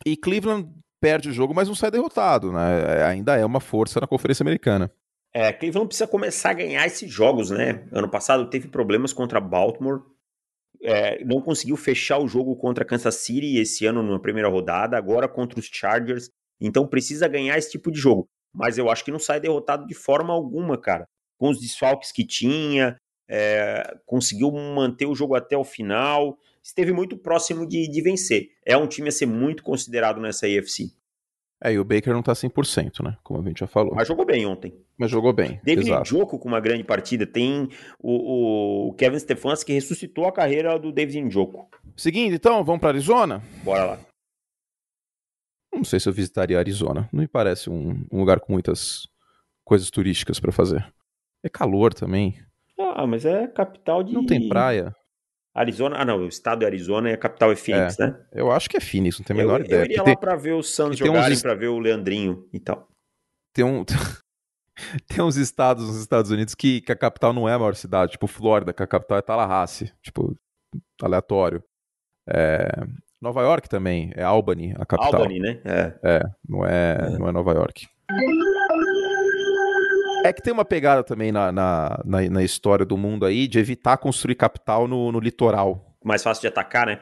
[0.05, 0.69] e Cleveland
[1.01, 2.99] perde o jogo, mas não sai derrotado, né?
[2.99, 4.91] É, ainda é uma força na Conferência Americana.
[5.33, 7.87] É, Cleveland precisa começar a ganhar esses jogos, né?
[7.91, 10.01] Ano passado teve problemas contra Baltimore,
[10.81, 15.27] é, não conseguiu fechar o jogo contra Kansas City esse ano na primeira rodada, agora
[15.27, 16.29] contra os Chargers.
[16.59, 18.27] Então precisa ganhar esse tipo de jogo.
[18.53, 21.05] Mas eu acho que não sai derrotado de forma alguma, cara.
[21.37, 22.97] Com os desfalques que tinha,
[23.29, 28.49] é, conseguiu manter o jogo até o final, esteve muito próximo de, de vencer.
[28.65, 30.91] É um time a ser muito considerado nessa AFC.
[31.61, 33.17] É, e o Baker não tá 100%, né?
[33.21, 33.93] Como a gente já falou.
[33.93, 34.73] Mas jogou bem ontem.
[34.97, 35.59] Mas jogou bem.
[35.63, 37.27] David Njoku com uma grande partida.
[37.27, 37.67] Tem
[37.99, 41.67] o, o Kevin Stefanski que ressuscitou a carreira do David Njoku.
[41.97, 43.43] Seguinte, então, vamos para Arizona?
[43.63, 43.99] Bora lá.
[45.73, 47.09] Não sei se eu visitaria Arizona.
[47.11, 49.07] Não me parece um, um lugar com muitas
[49.65, 50.85] coisas turísticas para fazer.
[51.43, 52.35] É calor também.
[52.77, 54.13] Ah, mas é capital de.
[54.13, 54.95] Não tem praia.
[55.53, 58.25] Arizona, ah não, o estado é Arizona e a capital é Phoenix, é, né?
[58.31, 59.81] Eu acho que é Phoenix, não tenho a menor eu, ideia.
[59.81, 61.41] Eu iria lá pra ver os Suns jogarem, uns...
[61.41, 62.87] pra ver o Leandrinho e tal.
[63.53, 63.83] Tem um...
[65.07, 68.13] tem uns estados nos Estados Unidos que, que a capital não é a maior cidade,
[68.13, 70.35] tipo Flórida, que a capital é Tallahassee, tipo,
[71.01, 71.63] aleatório.
[72.27, 72.69] É...
[73.21, 75.15] Nova York também, é Albany, a capital.
[75.15, 75.59] Albany, né?
[75.65, 77.17] É, é não, é, é.
[77.17, 77.87] não é Nova York.
[80.25, 83.59] É que tem uma pegada também na, na, na, na história do mundo aí de
[83.59, 85.95] evitar construir capital no, no litoral.
[86.03, 86.99] Mais fácil de atacar, né?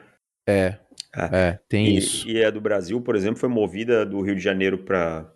[0.48, 0.78] É.
[1.16, 2.28] É, é tem e, isso.
[2.28, 5.30] E a do Brasil, por exemplo, foi movida do Rio de Janeiro para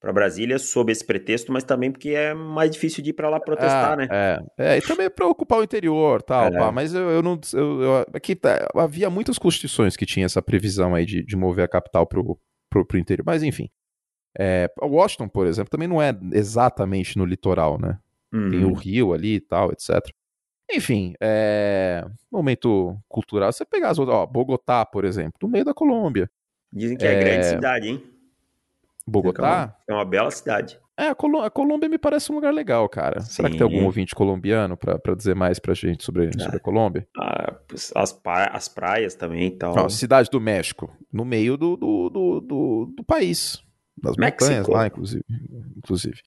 [0.00, 3.38] para Brasília sob esse pretexto, mas também porque é mais difícil de ir para lá
[3.38, 4.08] protestar, ah, né?
[4.10, 6.58] É, é, e também para ocupar o interior, tal, é.
[6.58, 10.40] pá, mas eu, eu não, eu, eu, aqui tá, havia muitas constituições que tinha essa
[10.40, 13.68] previsão aí de, de mover a capital pro, pro, pro interior, mas enfim,
[14.38, 17.98] é, Washington, por exemplo, também não é exatamente no litoral, né?
[18.32, 18.50] Uhum.
[18.50, 19.98] Tem o rio ali e tal, etc.
[20.72, 22.06] Enfim, é...
[22.30, 23.52] momento cultural.
[23.52, 26.30] Você pegar as outras, ó, Bogotá, por exemplo, no meio da Colômbia.
[26.72, 28.02] Dizem que é, é grande cidade, hein?
[29.06, 29.76] Bogotá?
[29.88, 30.78] É uma bela cidade.
[30.96, 33.20] É, a, Colô a Colômbia me parece um lugar legal, cara.
[33.20, 33.30] Sim.
[33.30, 36.38] Será que tem algum ouvinte colombiano para dizer mais pra gente sobre, é.
[36.38, 37.08] sobre a Colômbia?
[37.18, 37.54] Ah,
[37.96, 39.88] as, pra as praias também e tal.
[39.88, 43.64] Cidade do México, no meio do, do, do, do, do país.
[44.02, 45.24] Das montanhas lá, inclusive.
[45.76, 46.20] inclusive.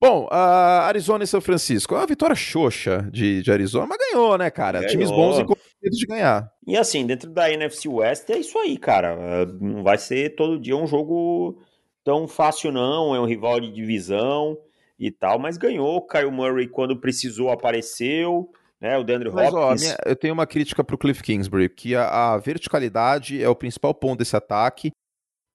[0.00, 1.94] Bom, Arizona e São Francisco.
[1.94, 4.80] É uma vitória xoxa de, de Arizona, mas ganhou, né, cara?
[4.80, 4.90] Ganhou.
[4.90, 6.50] Times bons e com de ganhar.
[6.66, 9.46] E assim, dentro da NFC West é isso aí, cara.
[9.60, 11.60] Não vai ser todo dia um jogo
[12.04, 13.14] tão fácil, não.
[13.14, 14.56] É um rival de divisão
[14.98, 15.96] e tal, mas ganhou.
[15.96, 18.50] O Kyle Murray, quando precisou, apareceu.
[18.80, 19.62] Né, o Deandre Mas, Hopkins.
[19.62, 23.54] Ó, minha, eu tenho uma crítica pro Cliff Kingsbury, que a, a, verticalidade é o
[23.54, 24.90] principal ponto desse ataque.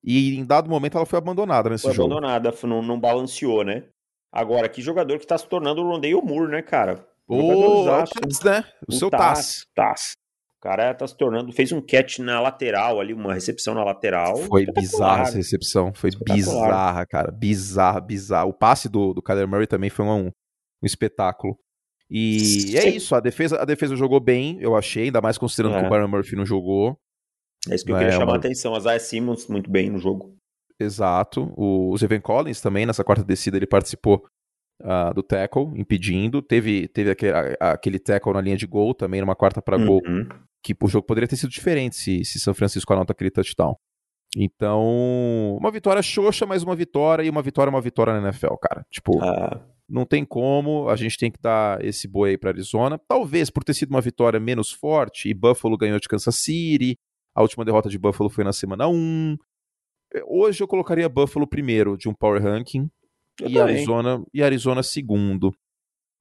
[0.09, 2.13] E em dado momento ela foi abandonada nesse foi jogo.
[2.13, 3.83] Abandonada, não, não balanceou, né?
[4.31, 7.05] Agora, que jogador que tá se tornando o Rondale Moore, né, cara?
[7.27, 8.63] O, Taz, né?
[8.87, 9.65] O, o seu Taz.
[9.75, 10.13] Taz.
[10.57, 14.37] O cara tá se tornando, fez um catch na lateral ali, uma recepção na lateral.
[14.37, 17.29] Foi bizarra essa recepção, foi bizarra, cara.
[17.29, 18.45] Bizarra, bizarra.
[18.45, 21.59] O passe do, do Kyler Murray também foi um, um espetáculo.
[22.09, 22.77] E Sim.
[22.77, 25.81] é isso, a defesa, a defesa jogou bem, eu achei, ainda mais considerando é.
[25.81, 26.97] que o Byron Murphy não jogou.
[27.69, 28.33] É isso que eu queria é chamar uma...
[28.33, 28.75] a atenção.
[28.75, 30.35] A Zaya Simmons muito bem no jogo.
[30.79, 31.53] Exato.
[31.57, 34.25] O Zeven Collins também, nessa quarta descida, ele participou
[34.81, 36.41] uh, do tackle, impedindo.
[36.41, 40.27] Teve, teve aquele, aquele tackle na linha de gol também, numa quarta para gol, uhum.
[40.63, 43.75] que o jogo poderia ter sido diferente se, se São Francisco anota aquele touchdown.
[44.35, 48.55] Então, uma vitória xoxa, mas uma vitória, e uma vitória é uma vitória na NFL,
[48.61, 48.85] cara.
[48.91, 49.59] Tipo, ah.
[49.89, 52.99] não tem como, a gente tem que dar esse boi aí pra Arizona.
[53.07, 56.99] Talvez por ter sido uma vitória menos forte, e Buffalo ganhou de Kansas City,
[57.37, 59.37] a última derrota de Buffalo foi na semana 1.
[60.25, 62.89] Hoje eu colocaria Buffalo primeiro de um power ranking
[63.39, 65.53] eu e Arizona e Arizona segundo.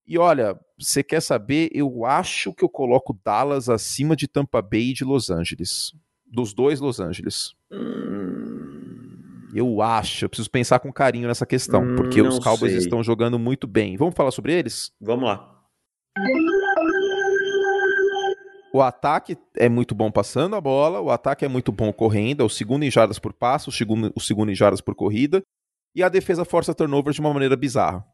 [0.07, 1.71] E olha, você quer saber?
[1.73, 5.93] Eu acho que eu coloco Dallas acima de Tampa Bay e de Los Angeles.
[6.27, 7.55] Dos dois Los Angeles.
[7.73, 9.15] Hum...
[9.55, 12.81] Eu acho, eu preciso pensar com carinho nessa questão, hum, porque os Cowboys sei.
[12.81, 13.97] estão jogando muito bem.
[13.97, 14.93] Vamos falar sobre eles?
[15.01, 15.63] Vamos lá.
[18.73, 22.45] O ataque é muito bom passando a bola, o ataque é muito bom correndo, é
[22.45, 25.43] o segundo em jardas por passo, o segundo, o segundo em jardas por corrida,
[25.95, 28.05] e a defesa força turnovers de uma maneira bizarra.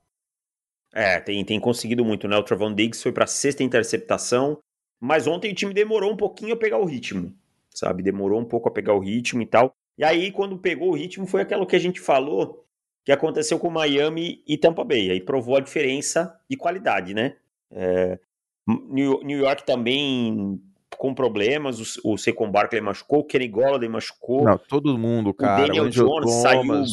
[0.95, 2.37] É, tem, tem conseguido muito, né?
[2.37, 4.59] O Travon Diggs foi para sexta interceptação,
[5.01, 7.35] mas ontem o time demorou um pouquinho a pegar o ritmo,
[7.71, 8.03] sabe?
[8.03, 9.75] Demorou um pouco a pegar o ritmo e tal.
[9.99, 12.65] E aí, quando pegou o ritmo, foi aquilo que a gente falou
[13.05, 15.11] que aconteceu com Miami e Tampa Bay.
[15.11, 17.37] Aí provou a diferença de qualidade, né?
[17.71, 18.19] É,
[18.67, 20.61] New York também
[20.97, 24.45] com problemas, o, o Saquon Barkley machucou, o Kenny Golladay machucou.
[24.45, 25.65] Não, todo mundo, cara.
[25.65, 26.85] O Daniel Jones saiu,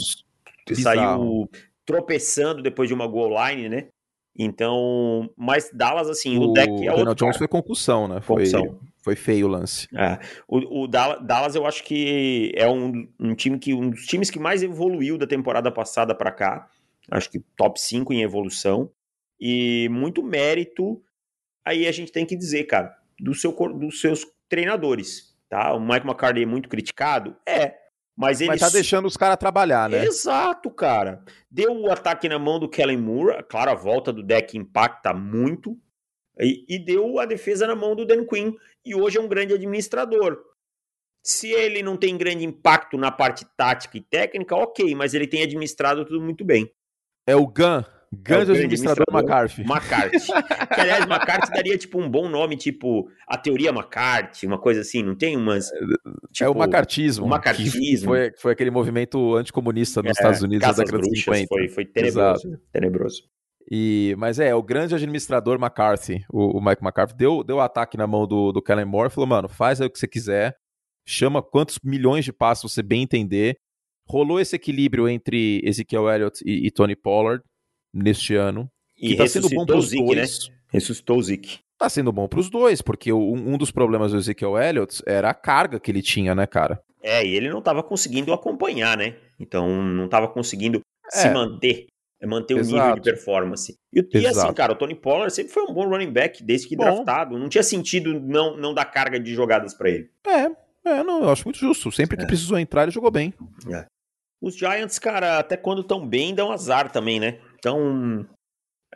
[0.75, 1.49] saiu
[1.85, 3.87] tropeçando depois de uma goal line, né?
[4.37, 8.21] Então, mas Dallas, assim, o, o deck é o Daniel Jones foi concussão, né?
[8.25, 8.65] Concussão.
[9.01, 9.87] Foi, foi feio o lance.
[9.95, 10.17] É.
[10.47, 14.39] O, o Dallas, eu acho que é um, um time que um dos times que
[14.39, 16.67] mais evoluiu da temporada passada para cá.
[17.11, 18.89] Acho que top 5 em evolução.
[19.39, 21.01] E muito mérito
[21.69, 25.73] aí a gente tem que dizer, cara, do seu, dos seus treinadores, tá?
[25.73, 27.35] O Mike McCarthy é muito criticado?
[27.47, 27.75] É,
[28.17, 28.49] mas ele...
[28.49, 30.03] Mas tá deixando os caras trabalhar, né?
[30.03, 31.23] Exato, cara.
[31.49, 35.77] Deu o ataque na mão do Kellen Moore, claro, a volta do deck impacta muito,
[36.39, 38.53] e, e deu a defesa na mão do Dan Quinn,
[38.83, 40.39] e hoje é um grande administrador.
[41.23, 45.43] Se ele não tem grande impacto na parte tática e técnica, ok, mas ele tem
[45.43, 46.71] administrado tudo muito bem.
[47.27, 49.61] É o Gun Grande, é administrador, administrador McCarthy.
[49.61, 50.27] McCarthy.
[50.73, 55.03] que, aliás, McCarthy daria, tipo, um bom nome, tipo, a teoria McCarthy, uma coisa assim,
[55.03, 55.67] não tem umas...
[56.31, 57.25] Tipo, é o macartismo.
[57.25, 58.09] O macartismo.
[58.09, 61.47] Foi, foi aquele movimento anticomunista nos é, Estados Unidos da década de 50.
[61.47, 62.63] Foi, foi tenebroso, Exato.
[62.71, 63.23] tenebroso.
[63.71, 68.07] E, mas é, o grande administrador McCarthy, o, o Mike McCarthy, deu, deu ataque na
[68.07, 70.55] mão do, do Kellen Moore, falou, mano, faz aí o que você quiser,
[71.07, 73.57] chama quantos milhões de passos você bem entender.
[74.07, 77.43] Rolou esse equilíbrio entre Ezekiel Elliott e, e Tony Pollard,
[77.93, 78.69] neste ano.
[78.97, 80.49] E tá sendo bom pros Zic, dois.
[80.49, 80.55] Né?
[80.71, 81.59] Ressuscitou o Zic.
[81.77, 85.79] Tá sendo bom pros dois, porque um dos problemas do Ezekiel Elliott era a carga
[85.79, 86.81] que ele tinha, né, cara?
[87.01, 89.15] É, e ele não tava conseguindo acompanhar, né?
[89.39, 90.81] Então não tava conseguindo
[91.13, 91.17] é.
[91.17, 91.87] se manter.
[92.21, 93.77] É manter o nível de performance.
[93.93, 96.75] E, e, assim, cara, o Tony Pollard sempre foi um bom running back desde que
[96.75, 96.83] bom.
[96.83, 97.39] draftado.
[97.39, 100.09] Não tinha sentido não, não dar carga de jogadas para ele.
[100.27, 100.51] É,
[100.89, 101.89] é, não, eu acho muito justo.
[101.93, 102.27] Sempre que é.
[102.27, 103.33] precisou entrar, ele jogou bem.
[103.71, 103.85] É.
[104.41, 107.39] Os Giants, cara, até quando estão bem, dão azar também, né?
[107.59, 108.25] Então,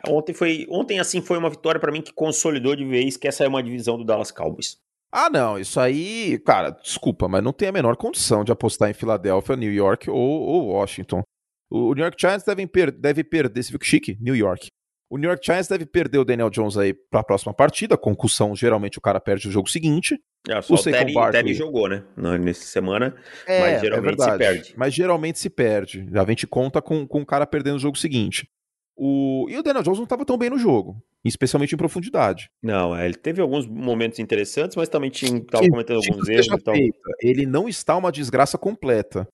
[0.08, 3.44] ontem foi, ontem assim foi uma vitória para mim que consolidou de vez que essa
[3.44, 4.78] é uma divisão do Dallas Cowboys.
[5.12, 8.94] Ah, não, isso aí, cara, desculpa, mas não tem a menor condição de apostar em
[8.94, 11.22] Filadélfia, New York ou, ou Washington.
[11.70, 14.18] O New York Giants devem per deve perder, você viu que chique?
[14.20, 14.66] New York.
[15.14, 17.96] O New York Giants deve perder o Daniel Jones aí para a próxima partida.
[17.96, 20.18] Concussão, geralmente o cara perde o jogo seguinte.
[20.48, 21.44] É, o, o Terry, Barkley...
[21.44, 22.02] Terry jogou, né?
[22.16, 23.14] Nessa semana,
[23.46, 24.74] é, mas é geralmente é se perde.
[24.76, 26.08] Mas geralmente se perde.
[26.12, 28.48] A gente conta com, com o cara perdendo o jogo seguinte.
[28.96, 29.46] O...
[29.48, 32.50] E o Daniel Jones não estava tão bem no jogo, especialmente em profundidade.
[32.60, 36.48] Não, é, ele teve alguns momentos interessantes, mas também estava cometendo alguns erros.
[36.48, 36.74] Então...
[37.20, 39.28] Ele não está uma desgraça completa,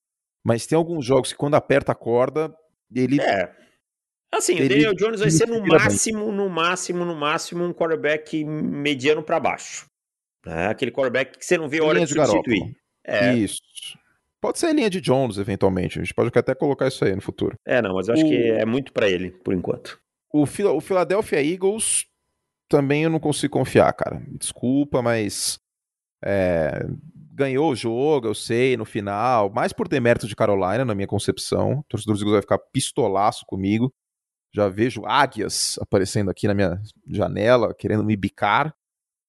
[0.45, 2.55] mas tem alguns jogos que quando aperta a corda,
[2.95, 3.19] ele...
[3.19, 3.59] É,
[4.33, 6.35] Assim, ele, o Daniel Jones vai ser no máximo, bem.
[6.35, 9.87] no máximo, no máximo um quarterback mediano para baixo.
[10.47, 12.77] É aquele quarterback que você não vê a hora de, de substituir.
[13.05, 13.35] É.
[13.35, 13.61] Isso.
[14.41, 15.99] Pode ser a linha de Jones, eventualmente.
[15.99, 17.57] A gente pode até colocar isso aí no futuro.
[17.67, 18.29] É, não, mas eu acho o...
[18.29, 20.01] que é muito para ele, por enquanto.
[20.33, 22.07] O, o Philadelphia Eagles
[22.69, 24.23] também eu não consigo confiar, cara.
[24.39, 25.59] Desculpa, mas.
[26.25, 26.87] É,
[27.33, 31.81] ganhou o jogo, eu sei, no final, mais por demérito de Carolina, na minha concepção.
[31.81, 33.93] O torcedor dos Eagles vai ficar pistolaço comigo.
[34.53, 38.75] Já vejo águias aparecendo aqui na minha janela, querendo me bicar.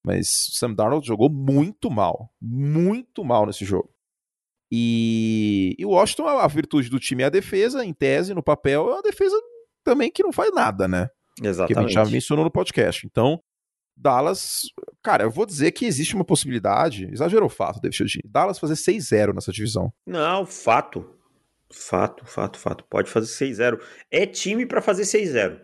[0.04, 2.34] Mas Sam Darnold jogou muito mal.
[2.42, 3.90] Muito mal nesse jogo.
[4.72, 8.90] E, e o Washington, a virtude do time é a defesa, em tese, no papel,
[8.90, 9.36] é uma defesa
[9.84, 11.10] também que não faz nada, né?
[11.42, 11.74] Exatamente.
[11.74, 13.06] Que a gente já mencionou no podcast.
[13.06, 13.42] Então,
[13.98, 14.62] Dallas,
[15.04, 18.76] cara, eu vou dizer que existe uma possibilidade, exagerou o fato, David Chodini, Dallas fazer
[18.76, 19.92] 6-0 nessa divisão.
[20.08, 21.08] Não, fato.
[21.74, 22.86] Fato, fato, fato.
[22.90, 23.80] Pode fazer 6-0.
[24.10, 25.60] É time para fazer 6-0.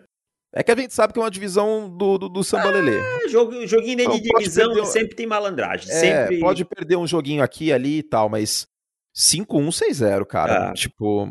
[0.53, 2.97] É que a gente sabe que é uma divisão do, do, do Samba Lelê.
[2.97, 4.85] É, jogo, joguinho então, de divisão perder...
[4.87, 5.91] sempre tem malandragem.
[5.91, 6.39] É, sempre...
[6.39, 8.65] pode perder um joguinho aqui ali e tal, mas
[9.15, 10.69] 5-1, 6-0, cara.
[10.69, 10.73] É.
[10.73, 11.29] Tipo.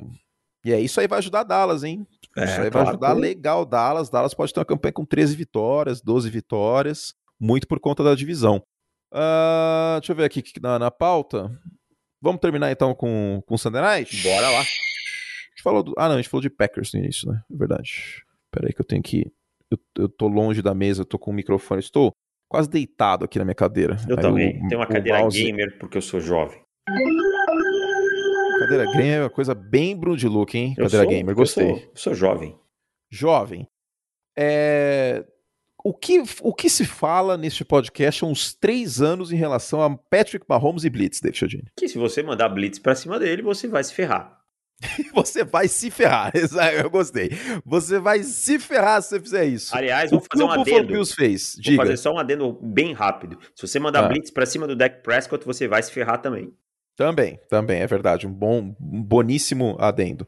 [0.64, 2.06] E é isso aí vai ajudar Dallas, hein?
[2.36, 4.10] É, isso aí claro vai ajudar legal Dallas.
[4.10, 8.62] Dallas pode ter uma campanha com 13 vitórias, 12 vitórias, muito por conta da divisão.
[9.12, 11.50] Uh, deixa eu ver aqui na, na pauta.
[12.20, 14.22] Vamos terminar então com, com Sunday Night?
[14.22, 14.60] Bora lá.
[14.60, 15.94] A gente falou do...
[15.96, 17.42] Ah, não, a gente falou de Packers no início, né?
[17.50, 18.24] É verdade.
[18.50, 19.32] Pera aí que eu tenho que.
[19.70, 22.12] Eu, eu tô longe da mesa, eu tô com o microfone, estou
[22.48, 23.96] quase deitado aqui na minha cadeira.
[24.08, 24.64] Eu aí também.
[24.64, 25.42] O, Tenho uma cadeira mouse...
[25.42, 26.60] gamer porque eu sou jovem.
[28.60, 30.74] Cadeira gamer é uma coisa bem Bruno de look, hein?
[30.76, 31.70] Cadeira sou, gamer, gostei.
[31.70, 32.58] Eu sou, eu sou jovem.
[33.10, 33.68] Jovem.
[34.36, 35.24] É
[35.88, 39.96] o que, o que se fala neste podcast há uns três anos em relação a
[39.96, 41.70] Patrick Mahomes e Blitz, David Chodini?
[41.78, 44.36] Que se você mandar Blitz pra cima dele, você vai se ferrar.
[45.14, 46.32] você vai se ferrar,
[46.82, 47.30] eu gostei.
[47.64, 49.76] Você vai se ferrar se você fizer isso.
[49.76, 50.88] Aliás, vou fazer um adendo.
[50.88, 51.54] Bills fez?
[51.54, 51.82] Vou Diga.
[51.84, 53.38] fazer só um adendo bem rápido.
[53.54, 54.08] Se você mandar ah.
[54.08, 56.52] Blitz pra cima do Dak Prescott, você vai se ferrar também.
[56.96, 58.26] Também, também, é verdade.
[58.26, 60.26] Um bom, um boníssimo adendo.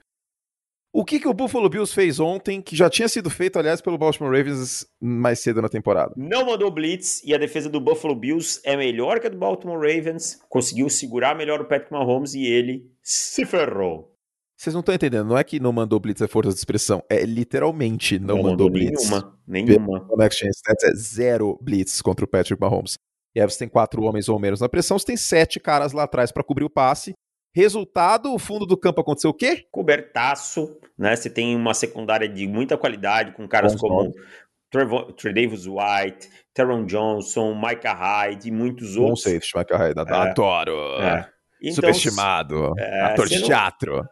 [0.93, 3.99] O que, que o Buffalo Bills fez ontem, que já tinha sido feito, aliás, pelo
[3.99, 6.15] Baltimore Ravens mais cedo na temporada?
[6.17, 9.77] Não mandou blitz e a defesa do Buffalo Bills é melhor que a do Baltimore
[9.77, 14.15] Ravens, conseguiu segurar melhor o Patrick Mahomes e ele se ferrou.
[14.57, 17.23] Vocês não estão entendendo, não é que não mandou blitz é força de expressão, é
[17.25, 19.09] literalmente não, não mandou, mandou blitz.
[19.09, 20.09] Nenhuma, nenhuma.
[20.11, 22.99] O Stats é zero blitz contra o Patrick Mahomes.
[23.37, 26.05] E aí você tem quatro homens ou menos na pressão, você tem sete caras lá
[26.05, 27.15] atrás para cobrir o passe,
[27.59, 29.67] Resultado, o fundo do campo aconteceu o quê?
[29.73, 31.17] Cobertaço, né?
[31.17, 34.15] Você tem uma secundária de muita qualidade, com caras Bons como
[34.71, 39.25] Trevor, Davis White, Teron Johnson, Micah Hyde e muitos Bom outros.
[39.25, 39.99] Bom safety, Micah Hyde.
[39.99, 41.03] É, adoro.
[41.03, 41.29] É.
[41.61, 42.75] Então, Superestimado.
[42.79, 44.05] É, ator de teatro.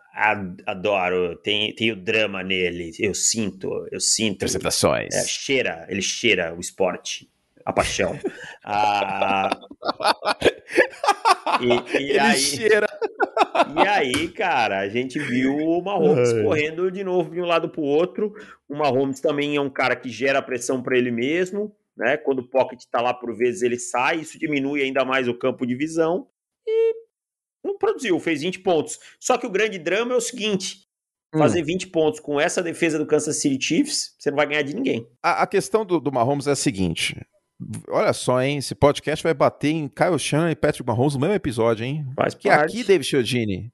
[0.66, 1.36] Adoro.
[1.36, 2.90] Tem, tem o drama nele.
[2.98, 4.38] Eu sinto, eu sinto.
[4.38, 5.14] Interceptações.
[5.14, 7.30] É, cheira, ele cheira o esporte
[7.66, 8.16] a paixão.
[8.64, 9.50] ah,
[11.60, 12.86] e, e Ele aí, cheira.
[13.76, 16.42] E aí, cara, a gente viu o Mahomes Ai.
[16.44, 18.32] correndo de novo de um lado para o outro.
[18.68, 22.16] O Mahomes também é um cara que gera pressão para ele mesmo, né?
[22.16, 25.66] Quando o pocket está lá por vezes ele sai, isso diminui ainda mais o campo
[25.66, 26.28] de visão.
[26.64, 26.94] E
[27.64, 29.00] não produziu, fez 20 pontos.
[29.18, 30.86] Só que o grande drama é o seguinte:
[31.34, 31.38] hum.
[31.40, 34.74] fazer 20 pontos com essa defesa do Kansas City Chiefs, você não vai ganhar de
[34.74, 35.04] ninguém.
[35.20, 37.16] A, a questão do, do Mahomes é a seguinte:
[37.88, 38.58] Olha só, hein?
[38.58, 42.06] Esse podcast vai bater em Kyle Shannon e Patrick Mahomes no mesmo episódio, hein?
[42.14, 42.76] Faz que parte.
[42.76, 43.72] aqui, David Chiodini,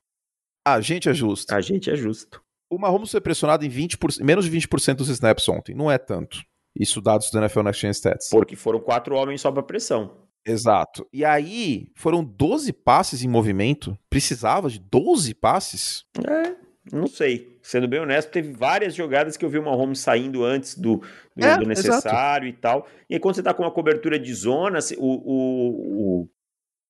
[0.66, 1.52] a gente é justo.
[1.52, 2.42] A gente é justo.
[2.70, 5.74] O Mahomes foi pressionado em 20%, menos de 20% dos snaps ontem.
[5.74, 6.42] Não é tanto.
[6.78, 8.28] Isso dados do NFL Next Gen Stats.
[8.30, 10.16] Porque foram quatro homens sob a pressão.
[10.46, 11.06] Exato.
[11.12, 13.96] E aí, foram 12 passes em movimento.
[14.08, 16.04] Precisava de 12 passes?
[16.26, 16.61] É.
[16.90, 17.58] não sei.
[17.62, 20.96] Sendo bem honesto, teve várias jogadas que eu vi o Mahomes saindo antes do,
[21.36, 22.58] do, é, do necessário exato.
[22.58, 22.88] e tal.
[23.08, 26.28] E aí, quando você tá com uma cobertura de zona, o, o, o,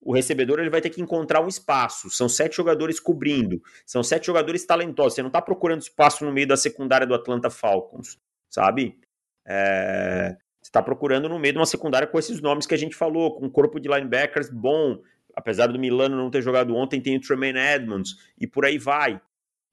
[0.00, 2.08] o, recebedor ele vai ter que encontrar um espaço.
[2.08, 3.60] São sete jogadores cobrindo.
[3.84, 5.14] São sete jogadores talentosos.
[5.14, 8.18] Você não tá procurando espaço no meio da secundária do Atlanta Falcons,
[8.48, 8.98] sabe?
[9.46, 12.96] É, você está procurando no meio de uma secundária com esses nomes que a gente
[12.96, 14.98] falou, com um corpo de linebackers bom.
[15.34, 19.20] Apesar do Milano não ter jogado ontem, tem o Tremaine Edmonds e por aí vai.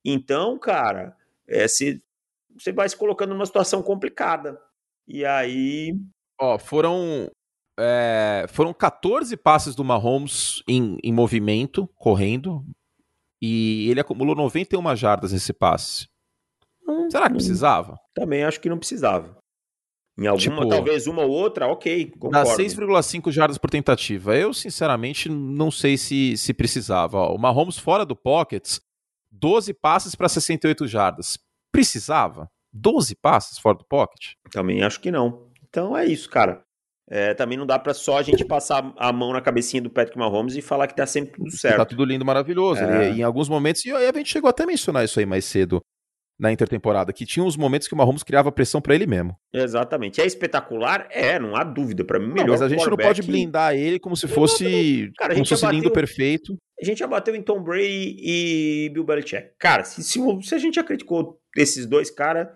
[0.04, 1.16] Então, cara,
[1.48, 2.02] é, se,
[2.58, 4.60] você vai se colocando numa situação complicada.
[5.08, 5.96] E aí.
[6.40, 7.30] Ó, foram.
[7.80, 12.64] É, foram 14 passes do Mahomes em, em movimento, correndo.
[13.42, 16.10] E ele acumulou 91 jardas nesse passe.
[16.86, 17.38] Hum, Será que hum.
[17.38, 17.98] precisava?
[18.14, 19.38] Também acho que não precisava.
[20.20, 22.12] Em alguma, tipo, talvez uma ou outra, ok.
[22.20, 22.32] Concordo.
[22.32, 24.36] Dá 6,5 jardas por tentativa.
[24.36, 27.30] Eu, sinceramente, não sei se, se precisava.
[27.30, 28.82] O Mahomes fora do pockets,
[29.32, 31.38] 12 passes para 68 jardas.
[31.72, 32.50] Precisava?
[32.74, 34.34] 12 passes fora do pocket?
[34.52, 35.48] Também acho que não.
[35.68, 36.64] Então é isso, cara.
[37.12, 40.18] É, também não dá para só a gente passar a mão na cabecinha do Patrick
[40.18, 41.78] Mahomes e falar que tá sempre tudo certo.
[41.78, 42.82] Tá tudo lindo, maravilhoso.
[42.84, 43.12] É.
[43.12, 45.82] E, em alguns momentos, e a gente chegou até a mencionar isso aí mais cedo
[46.40, 49.36] na intertemporada, que tinha uns momentos que o Mahomes criava pressão para ele mesmo.
[49.52, 50.22] Exatamente.
[50.22, 51.08] É espetacular?
[51.12, 52.06] É, não há dúvida.
[52.06, 52.46] Para mim, melhor.
[52.46, 55.64] Não, mas a gente não pode blindar ele como se fosse, Cara, como se fosse
[55.64, 56.56] bateu, lindo, perfeito.
[56.82, 59.52] A gente já bateu em Tom Brady e Bill Belichick.
[59.58, 62.48] Cara, se, se, se a gente já criticou esses dois caras,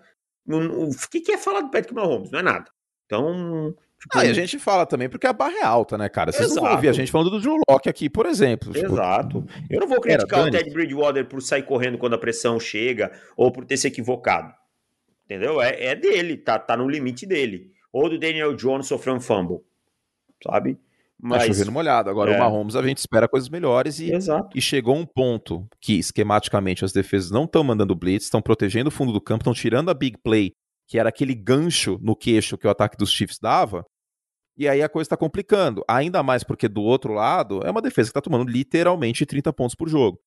[0.46, 2.30] o que, que é falar do Patrick Mahomes?
[2.30, 2.70] Não é nada.
[3.06, 6.30] Então, Tipo, ah, e a gente fala também porque a barra é alta, né, cara?
[6.30, 6.56] Vocês Exato.
[6.56, 8.70] não vão ouvir a gente falando do Drew Locke aqui, por exemplo.
[8.70, 9.46] Tipo, Exato.
[9.70, 13.50] Eu não vou criticar o Ted Bridgewater por sair correndo quando a pressão chega ou
[13.50, 14.52] por ter se equivocado.
[15.24, 15.62] Entendeu?
[15.62, 17.72] É, é dele, tá, tá no limite dele.
[17.90, 19.60] Ou do Daniel Jones sofreu um fumble,
[20.42, 20.78] sabe?
[21.20, 22.10] Tá Mas, tá chovendo molhado.
[22.10, 22.36] Agora é.
[22.36, 24.10] o Mahomes a gente espera coisas melhores e,
[24.54, 28.92] e chegou um ponto que esquematicamente as defesas não estão mandando blitz, estão protegendo o
[28.92, 30.52] fundo do campo, estão tirando a big play,
[30.88, 33.84] que era aquele gancho no queixo que o ataque dos Chiefs dava,
[34.56, 35.82] e aí a coisa está complicando.
[35.88, 39.74] Ainda mais porque do outro lado é uma defesa que está tomando literalmente 30 pontos
[39.74, 40.20] por jogo.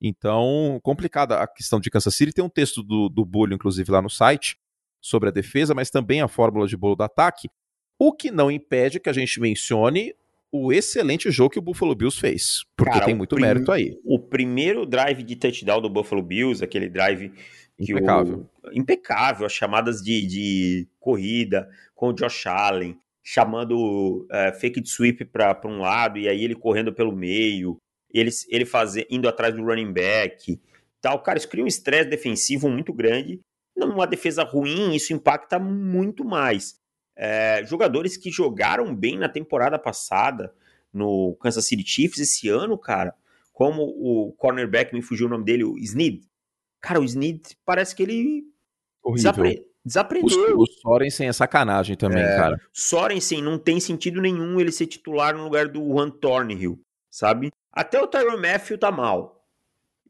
[0.00, 2.32] Então, complicada a questão de Kansas City.
[2.32, 4.56] Tem um texto do, do Bulho, inclusive, lá no site,
[5.02, 7.48] sobre a defesa, mas também a fórmula de bolo do ataque.
[7.98, 10.14] O que não impede que a gente mencione
[10.56, 12.62] o excelente jogo que o Buffalo Bills fez.
[12.76, 13.98] Porque Cara, tem muito mérito aí.
[14.04, 17.32] O primeiro drive de touchdown do Buffalo Bills, aquele drive
[17.76, 18.48] impecável.
[18.62, 25.24] O, impecável, as chamadas de, de corrida com o Josh Allen, chamando é, fake sweep
[25.24, 27.76] para um lado e aí ele correndo pelo meio,
[28.12, 30.60] ele, ele fazer, indo atrás do running back,
[31.02, 31.20] tal.
[31.20, 33.40] Cara, isso cria um estresse defensivo muito grande.
[33.76, 36.76] Numa defesa ruim, isso impacta muito mais.
[37.16, 40.52] É, jogadores que jogaram bem na temporada passada
[40.92, 43.14] no Kansas City Chiefs esse ano, cara,
[43.52, 46.22] como o cornerback, me fugiu o nome dele, o Snead.
[46.80, 48.44] Cara, o Snead parece que ele
[49.04, 49.64] Horrível.
[49.84, 50.56] Desaprendeu.
[50.56, 52.60] O, o Sorensen é sacanagem também, é, cara.
[52.72, 57.50] Sorensen não tem sentido nenhum ele ser titular no lugar do Juan Thornhill, sabe?
[57.70, 59.44] Até o Tyron Matthew tá mal.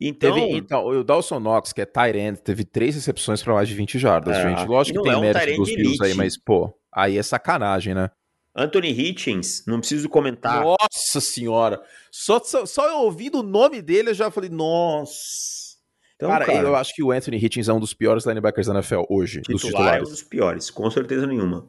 [0.00, 3.68] Então, teve, então, o Dawson Knox, que é tight end, teve três recepções para mais
[3.68, 4.66] de 20 jardas, é, gente.
[4.66, 8.11] Lógico que tem é um mérito dos Bills aí, mas, pô, aí é sacanagem, né?
[8.57, 10.62] Anthony Hitchens, não preciso comentar.
[10.62, 11.82] Nossa senhora!
[12.11, 15.74] Só, só, só eu ouvindo o nome dele, eu já falei, nossa...
[16.14, 18.74] Então, cara, cara, eu acho que o Anthony Hitchens é um dos piores linebackers da
[18.74, 19.99] NFL hoje, titular dos titulares.
[19.99, 21.66] é um dos piores, com certeza nenhuma.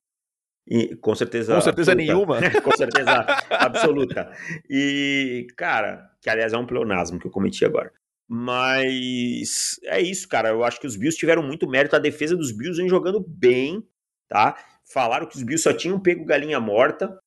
[0.68, 1.54] E, com certeza.
[1.54, 2.14] Com certeza absoluta.
[2.14, 2.38] nenhuma.
[2.62, 4.32] com certeza absoluta.
[4.70, 7.92] E, cara, que aliás é um pleonasmo que eu cometi agora.
[8.28, 10.50] Mas é isso, cara.
[10.50, 11.96] Eu acho que os Bills tiveram muito mérito.
[11.96, 13.84] A defesa dos Bills vem jogando bem,
[14.28, 14.58] tá?
[14.92, 17.18] Falaram que os Bills só tinham pego galinha morta.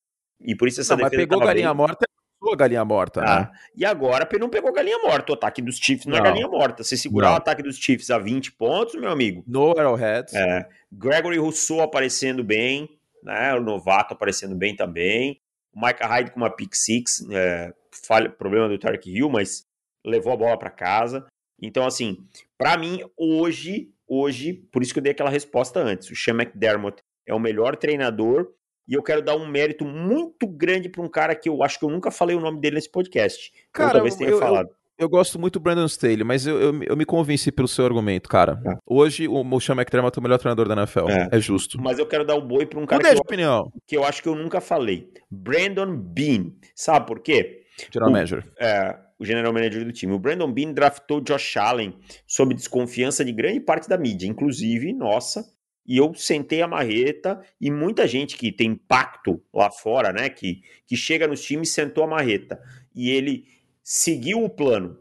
[0.40, 1.16] E por isso essa Não, defesa.
[1.16, 1.76] Mas pegou galinha bem.
[1.76, 2.08] morta
[2.52, 3.50] a galinha morta, ah, né?
[3.76, 5.32] E agora não pegou galinha morta.
[5.32, 6.84] O ataque dos Chiefs não, é não é galinha morta.
[6.84, 7.34] Se segurar não.
[7.34, 9.42] o ataque dos Chiefs a 20 pontos, meu amigo.
[9.46, 10.36] No Arrowhead.
[10.36, 10.66] É.
[10.90, 12.88] Gregory Rousseau aparecendo bem,
[13.22, 13.54] né?
[13.54, 15.40] O novato aparecendo bem também.
[15.74, 17.72] O Micah Hyde com uma pick six, é,
[18.06, 19.64] falha, problema do Tark Hill, mas
[20.04, 21.26] levou a bola para casa.
[21.60, 22.18] Então, assim,
[22.56, 26.08] para mim, hoje, hoje, por isso que eu dei aquela resposta antes.
[26.10, 28.48] O Sean McDermott é o melhor treinador
[28.88, 31.84] e eu quero dar um mérito muito grande para um cara que eu acho que
[31.84, 33.52] eu nunca falei o nome dele nesse podcast.
[33.70, 34.68] Cara, talvez tenha eu, falado.
[34.98, 37.84] Eu, eu, gosto muito do Brandon Staley, mas eu, eu, eu, me convenci pelo seu
[37.84, 38.58] argumento, cara.
[38.66, 38.76] É.
[38.86, 41.10] Hoje o, o Sean McDermott é o melhor treinador da NFL.
[41.10, 41.78] É, é justo.
[41.78, 43.70] Mas eu quero dar o boi para um cara que eu, opinião.
[43.86, 45.12] que eu acho que eu nunca falei.
[45.30, 46.52] Brandon Bean.
[46.74, 47.64] Sabe por quê?
[47.92, 48.44] General Manager.
[48.58, 50.14] É, o general manager do time.
[50.14, 51.94] O Brandon Bean draftou Josh Allen
[52.26, 55.44] sob desconfiança de grande parte da mídia, inclusive nossa,
[55.88, 60.60] e eu sentei a marreta e muita gente que tem impacto lá fora, né, que,
[60.86, 62.60] que chega nos times, sentou a marreta.
[62.94, 63.46] E ele
[63.82, 64.98] seguiu o plano,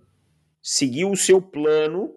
[0.64, 2.16] seguiu o seu plano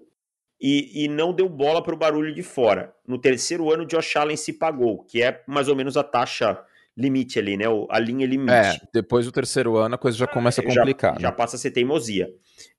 [0.60, 2.94] e, e não deu bola para o barulho de fora.
[3.04, 6.64] No terceiro ano, Josh Allen se pagou, que é mais ou menos a taxa
[6.96, 7.64] limite ali, né?
[7.88, 8.52] A linha limite.
[8.52, 11.14] É, depois do terceiro ano a coisa já começa a complicar.
[11.14, 11.22] Já, né?
[11.22, 12.32] já passa a ser teimosia.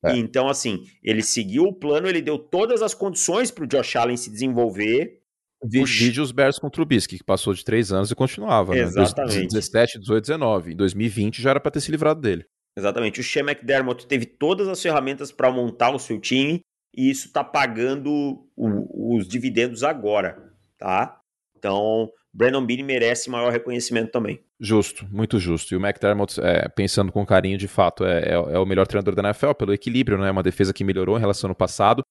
[0.04, 0.16] É.
[0.16, 4.16] Então, assim, ele seguiu o plano, ele deu todas as condições para o Josh Allen
[4.16, 5.21] se desenvolver.
[5.64, 8.76] Vídeo os Bears contra o Trubisky, que passou de três anos e continuava.
[8.76, 9.42] Exatamente.
[9.42, 9.48] Né?
[9.48, 10.74] 17, 18, 19.
[10.74, 12.46] Em 2020 já era para ter se livrado dele.
[12.78, 13.20] Exatamente.
[13.20, 16.62] O Shea McDermott teve todas as ferramentas para montar o seu time
[16.96, 21.20] e isso está pagando o, os dividendos agora, tá?
[21.58, 24.42] Então, Brandon Beane merece maior reconhecimento também.
[24.60, 25.74] Justo, muito justo.
[25.74, 29.16] E o McDermott, é, pensando com carinho, de fato, é, é, é, o melhor treinador
[29.16, 30.32] da NFL pelo equilíbrio, né?
[30.32, 32.04] Uma defesa que melhorou em relação ao passado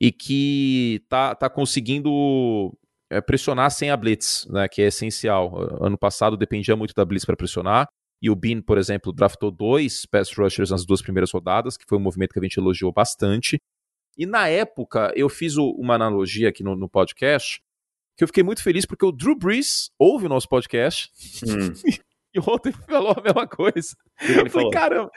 [0.00, 2.72] e que tá, tá conseguindo
[3.10, 4.68] é, pressionar sem a blitz, né?
[4.68, 5.84] Que é essencial.
[5.84, 7.88] Ano passado dependia muito da blitz para pressionar.
[8.22, 11.98] E o Bean, por exemplo, draftou dois pass rushers nas duas primeiras rodadas, que foi
[11.98, 13.58] um movimento que a gente elogiou bastante.
[14.16, 17.60] E na época, eu fiz o, uma analogia aqui no, no, podcast,
[18.16, 21.10] que eu fiquei muito feliz porque o Drew Brees ouve o nosso podcast
[21.42, 21.72] hum.
[22.34, 23.96] e ontem falou a mesma coisa.
[24.20, 25.10] eu falei, caramba,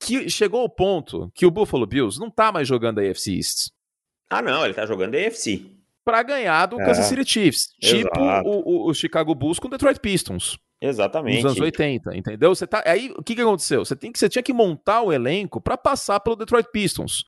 [0.00, 3.70] que chegou ao ponto que o Buffalo Bills não tá mais jogando a AFC East.
[4.30, 5.81] Ah, não, ele tá jogando a AFC.
[6.04, 7.68] Pra ganhar do é, Kansas City Chiefs.
[7.80, 10.58] Tipo o, o, o, Chicago Bulls com o Detroit Pistons.
[10.80, 11.36] Exatamente.
[11.36, 12.54] Nos anos 80, entendeu?
[12.54, 13.84] Você tá, aí o que, que aconteceu?
[13.84, 17.24] Você, tem que, você tinha que montar o elenco para passar pelo Detroit Pistons.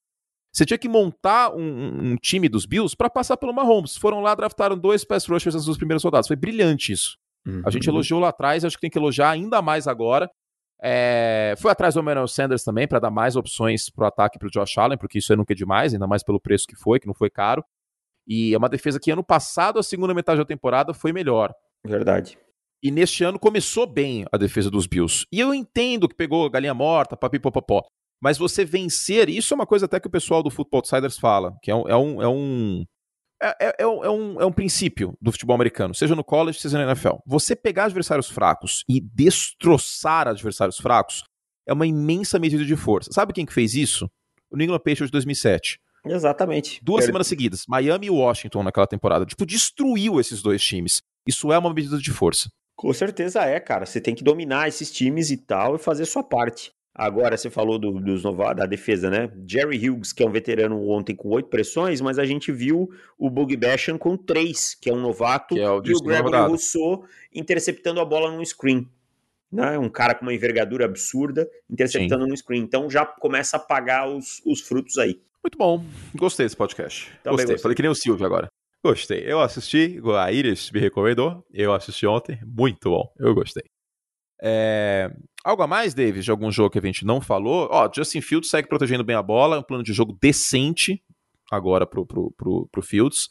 [0.53, 3.97] Você tinha que montar um, um time dos Bills para passar pelo Mahomes.
[3.97, 6.27] Foram lá, draftaram dois pass rushers nas duas primeiras rodadas.
[6.27, 7.17] Foi brilhante isso.
[7.47, 7.63] Uhum.
[7.65, 7.95] A gente uhum.
[7.95, 10.29] elogiou lá atrás, acho que tem que elogiar ainda mais agora.
[10.83, 14.47] É, foi atrás do Emmanuel Sanders também, para dar mais opções para o ataque para
[14.49, 17.01] o Josh Allen, porque isso é nunca é demais, ainda mais pelo preço que foi,
[17.01, 17.65] que não foi caro.
[18.27, 21.53] E é uma defesa que ano passado, a segunda metade da temporada, foi melhor.
[21.85, 22.39] Verdade.
[22.83, 25.27] E neste ano começou bem a defesa dos Bills.
[25.33, 27.83] E eu entendo que pegou galinha morta, papipopopó.
[28.23, 31.57] Mas você vencer, isso é uma coisa até que o pessoal do Football Outsiders fala,
[31.63, 31.89] que é um.
[31.89, 32.85] É um, é um
[33.43, 36.85] é, é, é, um, é um princípio do futebol americano, seja no college, seja na
[36.85, 37.17] NFL.
[37.27, 41.23] Você pegar adversários fracos e destroçar adversários fracos
[41.67, 43.11] é uma imensa medida de força.
[43.13, 44.11] Sabe quem que fez isso?
[44.51, 45.79] O New England Patriots de 2007.
[46.05, 46.81] Exatamente.
[46.83, 49.25] Duas semanas seguidas, Miami e Washington naquela temporada.
[49.25, 51.03] Tipo, destruiu esses dois times.
[51.27, 52.49] Isso é uma medida de força.
[52.77, 53.87] Com certeza é, cara.
[53.87, 56.73] Você tem que dominar esses times e tal e fazer sua parte.
[56.95, 59.29] Agora você falou do, dos novatos, da defesa, né?
[59.45, 62.89] Jerry Hughes, que é um veterano ontem com oito pressões, mas a gente viu
[63.19, 67.05] o Bug Basham com três, que é um novato, é o e o Gregory Rousseau
[67.35, 68.89] interceptando a bola num screen.
[69.51, 69.77] Né?
[69.77, 72.31] Um cara com uma envergadura absurda interceptando Sim.
[72.31, 72.63] no screen.
[72.63, 75.21] Então já começa a pagar os, os frutos aí.
[75.45, 75.85] Muito bom.
[76.15, 77.11] Gostei desse podcast.
[77.23, 77.31] Gostei.
[77.31, 77.59] gostei.
[77.59, 78.49] Falei que nem o Silvio agora.
[78.83, 79.31] Gostei.
[79.31, 81.45] Eu assisti, a Iris me recomendou.
[81.53, 82.41] Eu assisti ontem.
[82.47, 83.13] Muito bom.
[83.19, 83.63] Eu gostei.
[84.43, 85.15] É...
[85.45, 87.69] Algo a mais, Davis, de algum jogo que a gente não falou?
[87.71, 91.03] Ó, Justin Fields segue protegendo bem a bola, um plano de jogo decente
[91.53, 93.29] agora pro, pro, pro, pro Fields.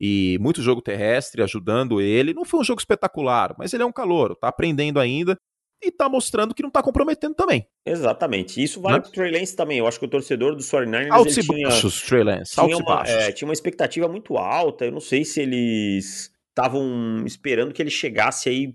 [0.00, 2.32] E muito jogo terrestre ajudando ele.
[2.32, 5.38] Não foi um jogo espetacular, mas ele é um calor, tá aprendendo ainda
[5.82, 7.66] e tá mostrando que não tá comprometendo também.
[7.84, 8.62] Exatamente.
[8.62, 9.00] Isso vale né?
[9.00, 9.78] pro Trey Lance também.
[9.78, 11.10] Eu acho que o torcedor do 49ers...
[11.10, 12.54] Altos e tinha, baixos, Trey Lance.
[12.54, 14.84] Tinha, uma, é, tinha uma expectativa muito alta.
[14.84, 18.74] Eu não sei se eles estavam esperando que ele chegasse aí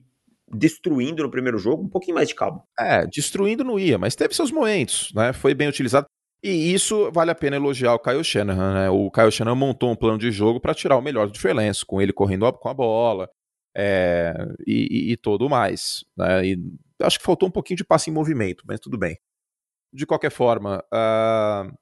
[0.49, 2.63] destruindo no primeiro jogo, um pouquinho mais de calma.
[2.79, 5.33] É, destruindo não ia, mas teve seus momentos, né?
[5.33, 6.07] Foi bem utilizado.
[6.41, 8.89] E isso vale a pena elogiar o Kyle Shanahan, né?
[8.89, 11.85] O Kyle Shanahan montou um plano de jogo para tirar o melhor do Trey Lance,
[11.85, 13.29] com ele correndo com a bola
[13.75, 14.33] é,
[14.65, 16.05] e, e, e todo mais.
[16.15, 16.47] Né?
[16.47, 16.59] E
[17.01, 19.17] acho que faltou um pouquinho de passe em movimento, mas tudo bem.
[19.93, 21.73] De qualquer forma, uh,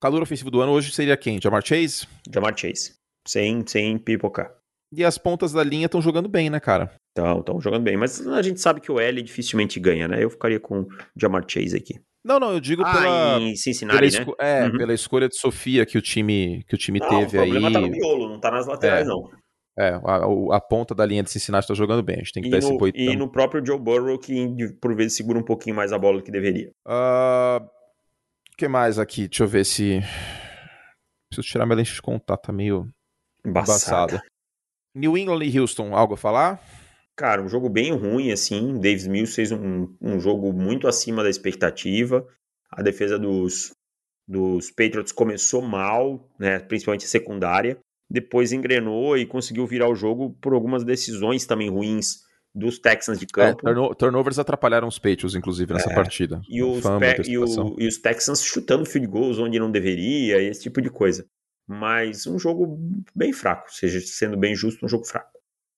[0.00, 1.40] calor ofensivo do ano hoje seria quem?
[1.40, 2.06] Jamar Chase?
[2.32, 2.94] Jamar Chase.
[3.26, 4.54] Sem, sem pipocar.
[4.92, 6.92] E as pontas da linha estão jogando bem, né, cara?
[7.16, 7.96] Estão, estão jogando bem.
[7.96, 10.22] Mas a gente sabe que o L dificilmente ganha, né?
[10.22, 12.00] Eu ficaria com o Jamar Chase aqui.
[12.24, 13.40] Não, não, eu digo ah, pela.
[13.40, 14.34] Em Cincinnati, pela né?
[14.40, 14.76] É, uhum.
[14.76, 17.48] pela escolha de Sofia que o time, que o time não, teve aí.
[17.48, 17.72] O problema aí.
[17.72, 19.08] tá no miolo, não tá nas laterais, é.
[19.08, 19.30] não.
[19.80, 22.16] É, a, a, ponta da linha de Cincinnati tá jogando bem.
[22.16, 23.02] A gente tem que e dar no, esse boitão.
[23.02, 26.22] E no próprio Joe Burrow, que por vezes segura um pouquinho mais a bola do
[26.22, 26.70] que deveria.
[26.86, 27.66] O uh,
[28.58, 29.26] que mais aqui?
[29.26, 30.00] Deixa eu ver se.
[31.30, 32.92] Preciso tirar minha lente de contato, tá meio
[33.42, 34.16] embaçada.
[34.16, 34.22] embaçada.
[34.94, 36.60] New England e Houston, algo a falar?
[37.16, 38.74] Cara, um jogo bem ruim, assim.
[38.74, 42.26] Davis Mills fez um, um jogo muito acima da expectativa.
[42.70, 43.72] A defesa dos,
[44.28, 47.78] dos Patriots começou mal, né, principalmente a secundária.
[48.10, 53.26] Depois engrenou e conseguiu virar o jogo por algumas decisões também ruins dos Texans de
[53.26, 53.68] é, campo.
[53.68, 56.40] É, turnovers atrapalharam os Patriots, inclusive, nessa é, partida.
[56.48, 60.62] E os, Fama, e, o, e os Texans chutando field goals onde não deveria, esse
[60.62, 61.24] tipo de coisa.
[61.68, 62.76] Mas um jogo
[63.14, 65.30] bem fraco, seja sendo bem justo, um jogo fraco.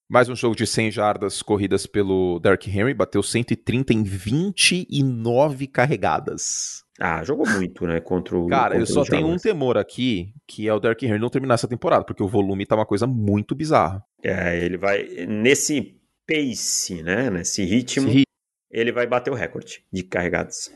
[0.08, 6.81] Mais um jogo de 100 jardas corridas pelo Derrick Henry, bateu 130 em 29 carregadas.
[7.00, 8.00] Ah, jogou muito, né?
[8.00, 8.46] Contra o.
[8.48, 11.54] Cara, contra eu só tenho um temor aqui, que é o Derrick Henry não terminar
[11.54, 14.04] essa temporada, porque o volume tá uma coisa muito bizarra.
[14.22, 15.02] É, ele vai.
[15.26, 17.30] Nesse pace, né?
[17.30, 18.24] Nesse ritmo, Esse ri-
[18.70, 20.70] ele vai bater o recorde de carregadas.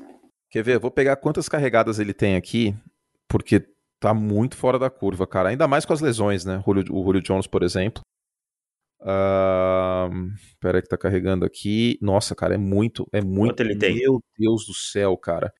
[0.50, 0.76] Quer ver?
[0.76, 2.74] Eu vou pegar quantas carregadas ele tem aqui,
[3.28, 3.62] porque
[4.00, 5.50] tá muito fora da curva, cara.
[5.50, 6.62] Ainda mais com as lesões, né?
[6.66, 8.00] Julio- o Julio Jones, por exemplo.
[9.02, 11.98] Ahn, Pera aí que tá carregando aqui.
[12.00, 13.50] Nossa, cara, é muito, é muito.
[13.52, 13.94] Quanto ele tem?
[13.96, 15.52] Meu Deus do céu, cara.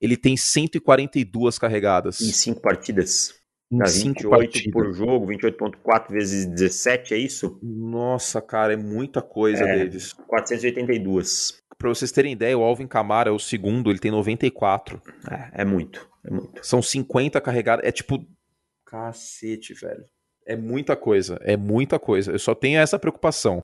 [0.00, 3.34] Ele tem 142 carregadas Em cinco partidas.
[3.72, 4.72] em cinco 28 partidas.
[4.72, 7.58] por jogo, 28,4 vezes 17, é isso?
[7.62, 9.78] Nossa, cara, é muita coisa, É.
[9.78, 10.12] Davis.
[10.12, 11.58] 482.
[11.78, 15.00] Pra vocês terem ideia, o Alvin Kamara é o segundo, ele tem 94.
[15.30, 16.64] É, é muito, é muito.
[16.64, 17.84] São 50 carregadas.
[17.84, 18.24] É tipo.
[18.86, 20.04] Cacete, velho.
[20.46, 21.38] É muita coisa.
[21.42, 22.32] É muita coisa.
[22.32, 23.60] Eu só tenho essa preocupação.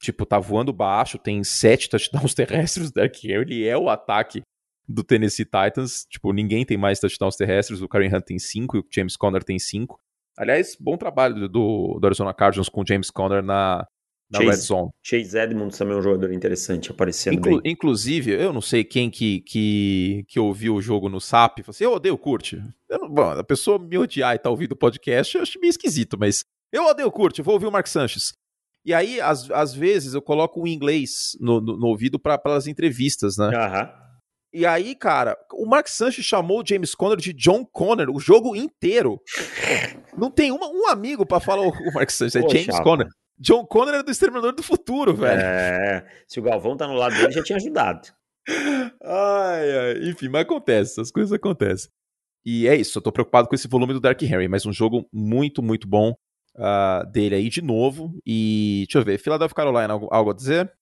[0.00, 2.92] Tipo, tá voando baixo, tem sete touchdowns terrestres.
[2.92, 4.42] Derrick Henry é o ataque
[4.88, 6.06] do Tennessee Titans.
[6.08, 7.82] Tipo, ninguém tem mais touchdowns terrestres.
[7.82, 10.00] O Karen Hunt tem cinco e o James Conner tem cinco.
[10.36, 13.84] Aliás, bom trabalho do, do Arizona Cardinals com o James Conner na,
[14.30, 14.50] na Chase.
[14.50, 14.90] Red Zone.
[15.02, 17.72] Chase Edmonds também é um jogador interessante, aparecendo Inclu- bem.
[17.72, 21.84] inclusive, eu não sei quem que, que, que ouviu o jogo no SAP, falou assim,
[21.84, 22.52] eu odeio o Kurt.
[22.88, 25.70] Eu não- bom, a pessoa me odiar e tá ouvindo o podcast, eu acho meio
[25.70, 28.32] esquisito, mas eu odeio o Kurt, eu vou ouvir o Mark Sanches.
[28.84, 32.66] E aí, às, às vezes, eu coloco o inglês no, no, no ouvido para as
[32.68, 33.48] entrevistas, né?
[33.54, 33.90] Aham.
[34.52, 38.56] E aí, cara, o Mark Sanchez chamou o James Conner de John Conner o jogo
[38.56, 39.20] inteiro.
[40.16, 42.82] Não tem uma- um amigo pra falar o, o Mark Sanchez, é Pô, James chapa.
[42.82, 43.06] Conner.
[43.38, 45.40] John Conner é do Exterminador do Futuro, velho.
[45.40, 48.08] É, se o Galvão tá no lado dele, já tinha ajudado.
[49.02, 51.90] Ai, ai, enfim, mas acontece, as coisas acontecem.
[52.44, 55.06] E é isso, eu tô preocupado com esse volume do Dark Henry, mas um jogo
[55.12, 56.14] muito, muito bom
[56.56, 58.12] ah, dele aí de novo.
[58.26, 60.72] E deixa eu ver, Philadelphia Carolina, algo, algo a dizer?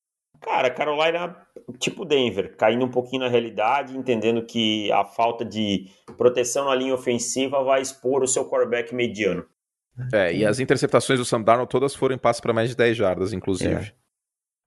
[0.46, 1.36] Cara, Carolina,
[1.78, 6.94] tipo Denver, caindo um pouquinho na realidade, entendendo que a falta de proteção na linha
[6.94, 9.44] ofensiva vai expor o seu quarterback mediano.
[10.12, 12.96] É, e as interceptações do Sam Darnold todas foram em passe para mais de 10
[12.96, 13.92] jardas, inclusive.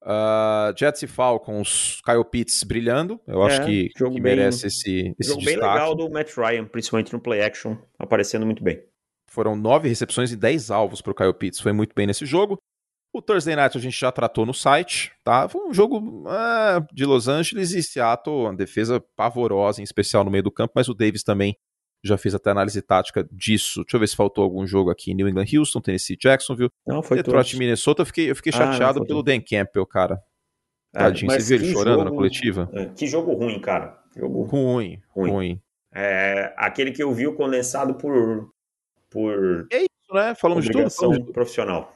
[0.04, 5.30] Ah, Jets e Falcons, Kyle Pitts brilhando, eu acho É, que, bem- merece esse, esse
[5.30, 5.74] Jogo bem destaque.
[5.74, 8.82] legal do Matt Ryan, principalmente no play action, aparecendo muito bem.
[9.30, 11.60] Foram nove recepções e 10 alvos pro Kyle Pitts.
[11.60, 12.58] Foi muito bem nesse jogo.
[13.12, 15.50] O Thursday Night a gente já tratou no site, tá?
[15.50, 20.30] Foi um jogo ah, de Los Angeles e Seattle, uma defesa pavorosa, em especial no
[20.30, 21.58] meio do campo, mas o Davis também
[22.04, 23.82] já fez até análise tática disso.
[23.84, 25.14] Deixa eu ver se faltou algum jogo aqui.
[25.16, 26.70] New England, Houston, Tennessee, Jacksonville.
[26.86, 27.60] Não, foi Detroit, todos.
[27.60, 28.04] Minnesota.
[28.04, 29.24] Eu fiquei, eu fiquei Ah, chateado foi pelo.
[29.24, 30.22] Dan Campbell, cara.
[30.96, 31.28] É, Tadinho.
[31.32, 32.70] mas Você viu ele chorando na jogo- coletiva?
[32.74, 34.00] É, Que jogo ruim, cara.
[34.16, 35.32] Jogo Ruim, Ruim.
[35.32, 35.62] ruim.
[35.94, 38.50] É, aquele que eu vi o condensado por,
[39.10, 40.34] por É isso, né?
[40.36, 40.90] Falamos de tudo.
[40.90, 41.96] falamos profissional.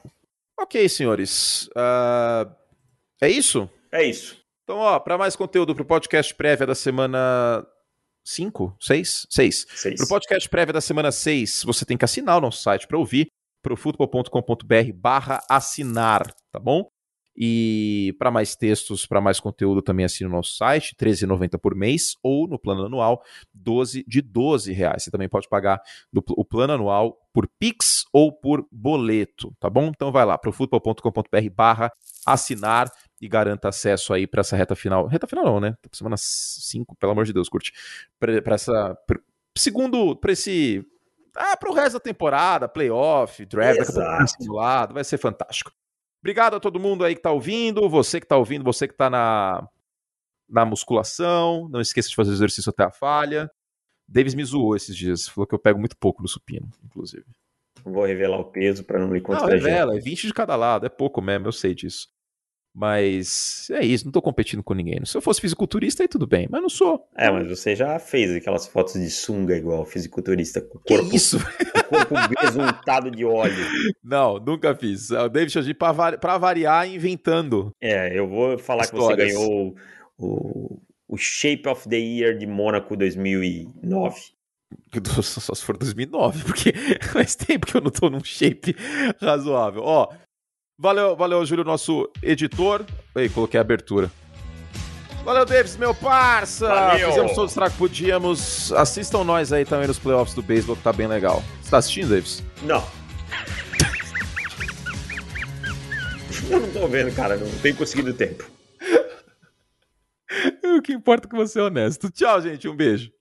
[0.58, 1.68] Ok, senhores.
[1.76, 2.50] Ah,
[3.20, 3.68] é isso?
[3.92, 4.42] É isso.
[4.62, 7.66] Então, ó, para mais conteúdo pro podcast prévia da semana
[8.24, 9.66] 5, 6, 6.
[9.68, 9.96] Seis.
[9.96, 13.26] Pro podcast prévia da semana 6, você tem que assinar o nosso site para ouvir
[13.62, 16.88] profutbol.com.br barra assinar, tá bom?
[17.36, 21.74] E para mais textos, para mais conteúdo, também assine o nosso site, R$ 13,90 por
[21.74, 23.22] mês, ou no plano anual,
[23.52, 25.02] 12 de 12 reais.
[25.02, 25.80] Você também pode pagar
[26.12, 29.86] do o plano anual por Pix ou por boleto, tá bom?
[29.88, 31.92] Então vai lá, profutbol.com.br barra
[32.24, 32.88] assinar
[33.20, 35.06] e garanta acesso aí para essa reta final.
[35.06, 35.74] Reta final não, né?
[35.92, 37.72] Semana 5, pelo amor de Deus, curte.
[38.18, 38.96] Para essa.
[39.06, 39.18] Pra,
[39.56, 40.84] segundo, para esse.
[41.36, 45.72] Ah, para o resto da temporada, playoff, draft, daqui a pouco vai ser fantástico.
[46.24, 49.10] Obrigado a todo mundo aí que tá ouvindo, você que tá ouvindo, você que tá
[49.10, 49.68] na,
[50.48, 53.50] na musculação, não esqueça de fazer exercício até a falha.
[54.08, 57.26] Davis me zoou esses dias, falou que eu pego muito pouco no supino, inclusive.
[57.84, 59.62] Não vou revelar o peso para não Não, constranger.
[59.62, 62.08] revela, é 20 de cada lado, é pouco mesmo, eu sei disso.
[62.76, 65.04] Mas é isso, não tô competindo com ninguém.
[65.04, 67.06] Se eu fosse fisiculturista, aí tudo bem, mas não sou.
[67.16, 71.14] É, mas você já fez aquelas fotos de sunga igual fisiculturista, com o Que corpo,
[71.14, 71.36] isso?
[71.38, 73.54] o corpo resultado de óleo.
[74.02, 75.10] Não, nunca fiz.
[75.12, 77.70] O David Chodin, pra, vari- pra variar, inventando.
[77.80, 79.32] É, eu vou falar que Histórias.
[79.32, 79.76] você ganhou
[80.18, 84.20] o, o Shape of the Year de Mônaco 2009.
[85.22, 86.72] Só se for 2009, porque
[87.12, 88.74] faz tempo que eu não tô num shape
[89.20, 89.82] razoável.
[89.84, 90.08] Ó,
[90.78, 92.84] valeu, valeu, Júlio, nosso editor.
[93.14, 94.10] Ei, coloquei a abertura.
[95.24, 96.68] Valeu, Davis, meu parça!
[96.68, 97.08] Valeu.
[97.08, 98.70] Fizemos todo o estrago que podíamos.
[98.72, 101.42] Assistam nós aí também nos playoffs do beisebol, que tá bem legal.
[101.62, 102.42] Você tá assistindo, Davis?
[102.62, 102.84] Não.
[106.50, 108.44] eu não tô vendo, cara, não tenho conseguido tempo.
[110.76, 112.10] O que importa é que você é honesto.
[112.10, 112.68] Tchau, gente.
[112.68, 113.12] Um beijo.